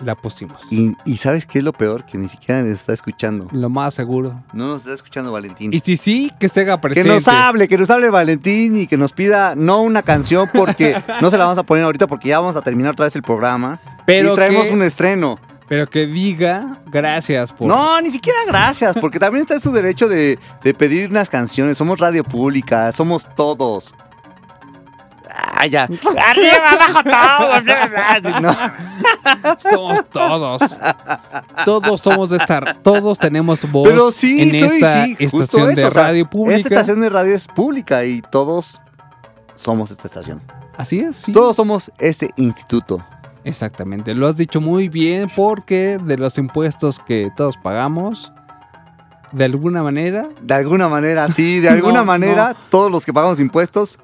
[0.00, 0.60] la pusimos.
[0.70, 2.04] Y, y ¿sabes qué es lo peor?
[2.04, 3.48] Que ni siquiera nos está escuchando.
[3.50, 4.44] Lo más seguro.
[4.52, 5.72] No nos está escuchando Valentín.
[5.72, 8.96] Y si sí, que se haga que nos hable, que nos hable Valentín y que
[8.96, 12.38] nos pida no una canción porque no se la vamos a poner ahorita porque ya
[12.38, 13.80] vamos a terminar otra vez el programa.
[14.06, 15.38] Pero y traemos que- un estreno.
[15.68, 17.68] Pero que diga gracias por...
[17.68, 21.76] No, ni siquiera gracias, porque también está en su derecho de, de pedir unas canciones.
[21.76, 23.94] Somos radio pública, somos todos.
[25.30, 25.82] Ah, ya.
[26.26, 27.02] Arriba, abajo,
[28.22, 28.42] todos.
[28.42, 28.56] No.
[29.58, 30.78] Somos todos.
[31.64, 32.74] Todos somos de esta...
[32.82, 36.30] Todos tenemos voz Pero sí, en soy, esta sí, estación eso, de o sea, radio
[36.30, 36.56] pública.
[36.56, 38.80] Esta estación de radio es pública y todos
[39.54, 40.40] somos esta estación.
[40.76, 41.32] Así es, sí.
[41.32, 43.04] Todos somos este instituto.
[43.44, 48.32] Exactamente, lo has dicho muy bien porque de los impuestos que todos pagamos,
[49.32, 52.56] de alguna manera, De alguna manera, sí, de alguna No, manera, no.
[52.70, 53.98] todos los que pagamos impuestos,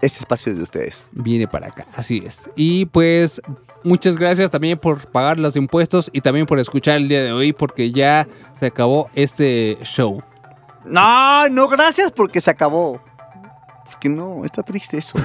[0.00, 1.08] este espacio es de ustedes.
[1.12, 1.86] viene para acá.
[1.96, 2.48] Así es.
[2.56, 3.42] Y pues
[3.84, 7.52] muchas gracias también por pagar los impuestos y también por escuchar el día de hoy
[7.52, 10.22] porque ya se acabó este show.
[10.84, 13.00] No, no, gracias porque se acabó.
[13.90, 15.18] Porque no, está triste eso.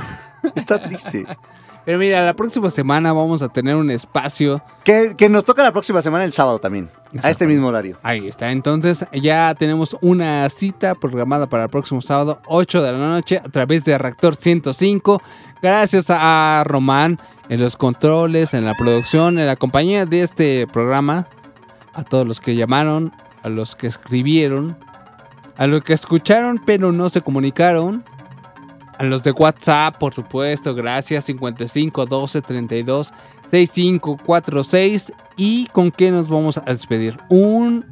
[0.56, 1.26] Está triste.
[1.86, 4.62] Pero mira, la próxima semana vamos a tener un espacio.
[4.84, 6.90] Que, que nos toca la próxima semana el sábado también.
[7.22, 7.98] A este mismo horario.
[8.02, 8.52] Ahí está.
[8.52, 13.50] Entonces ya tenemos una cita programada para el próximo sábado, 8 de la noche, a
[13.50, 15.22] través de Reactor 105.
[15.62, 17.20] Gracias a Román
[17.50, 21.28] en los controles, en la producción, en la compañía de este programa.
[21.94, 23.12] A todos los que llamaron,
[23.44, 24.78] a los que escribieron,
[25.58, 28.04] a los que escucharon pero no se comunicaron.
[29.04, 31.26] A los de WhatsApp, por supuesto, gracias.
[31.26, 33.14] 55 12 32
[33.52, 35.12] 65 46.
[35.36, 37.18] ¿Y con qué nos vamos a despedir?
[37.28, 37.86] Un,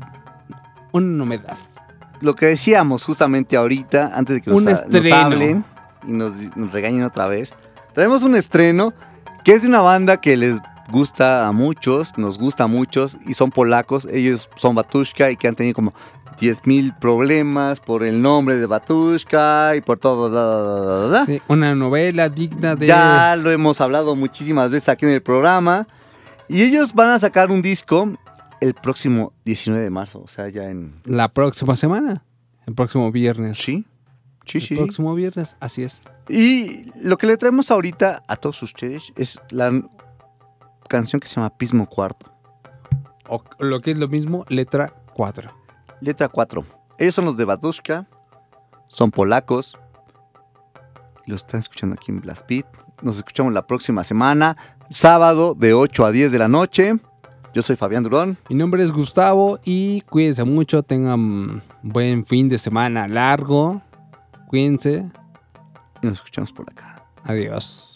[0.93, 1.57] una novedad.
[2.21, 5.65] Lo que decíamos justamente ahorita, antes de que nos, hablen
[6.07, 7.53] y nos, nos regañen otra vez,
[7.93, 8.93] traemos un estreno
[9.43, 10.59] que es de una banda que les
[10.93, 14.07] gusta a muchos, nos gusta a muchos y son polacos.
[14.09, 15.93] Ellos son Batushka y que han tenido como
[16.39, 21.25] 10.000 problemas por el nombre de Batushka y por todo.
[21.25, 22.87] Sí, una novela digna de.
[22.87, 25.87] Ya lo hemos hablado muchísimas veces aquí en el programa.
[26.47, 28.11] Y ellos van a sacar un disco
[28.59, 31.01] el próximo 19 de marzo, o sea, ya en...
[31.05, 32.23] La próxima semana.
[32.67, 33.57] El próximo viernes.
[33.57, 33.85] Sí.
[34.45, 34.75] Sí, El sí.
[34.75, 36.01] próximo viernes, así es.
[36.29, 39.81] Y lo que le traemos ahorita a todos ustedes es la
[40.89, 42.31] canción que se llama Pismo Cuarto.
[43.29, 45.60] O lo que es lo mismo, letra 4.
[46.01, 46.65] Letra 4.
[46.97, 48.07] Ellos son los de Batushka,
[48.87, 49.77] son polacos.
[51.25, 52.65] Los están escuchando aquí en Blast Beat.
[53.01, 54.57] Nos escuchamos la próxima semana,
[54.89, 56.95] sábado de 8 a 10 de la noche.
[57.53, 58.37] Yo soy Fabián Durón.
[58.49, 60.83] Mi nombre es Gustavo y cuídense mucho.
[60.83, 63.81] Tengan buen fin de semana largo.
[64.47, 65.09] Cuídense.
[66.01, 67.03] Y nos escuchamos por acá.
[67.23, 67.90] Adiós.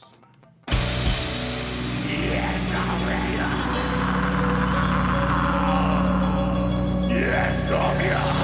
[7.67, 8.34] from here.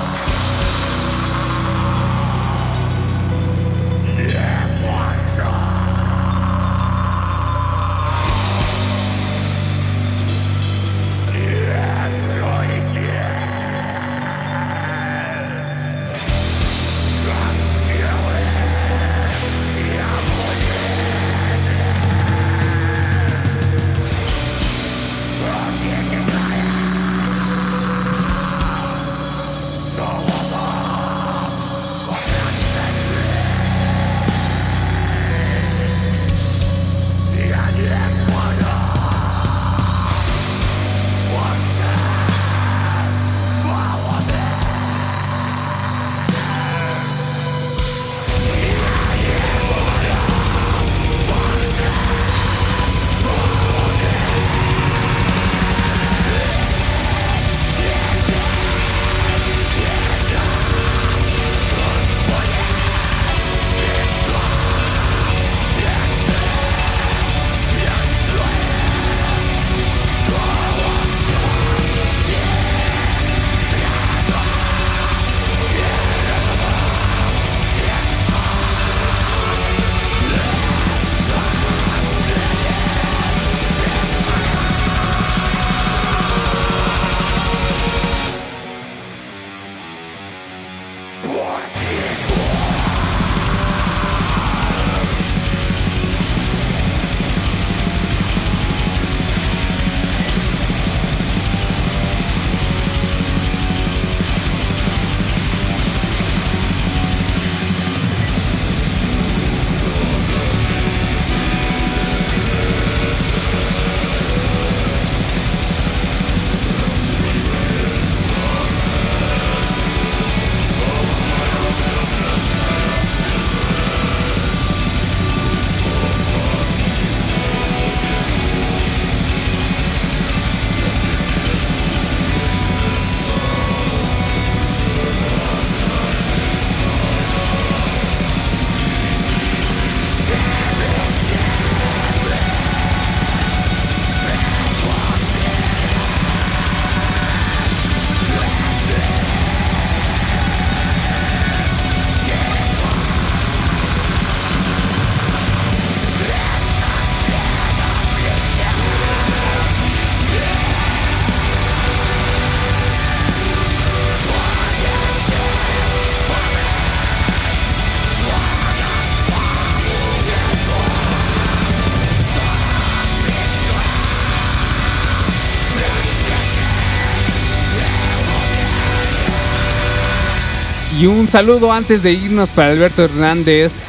[181.02, 183.88] Y un saludo antes de irnos para Alberto Hernández,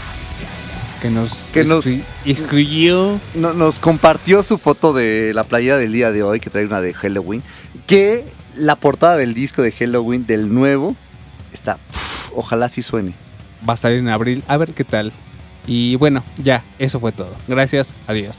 [1.02, 3.20] que nos, Que nos- escri- escribió.
[3.34, 6.80] No- nos compartió su foto de la playera del día de hoy, que trae una
[6.80, 7.42] de Halloween.
[7.86, 8.24] Que
[8.56, 10.96] la portada del disco de Halloween, del nuevo,
[11.52, 11.78] está.
[12.34, 13.12] ojalá sí suene.
[13.68, 15.12] Va a salir en abril, a ver qué tal.
[15.66, 17.36] Y bueno, ya, eso fue todo.
[17.46, 18.38] Gracias, adiós.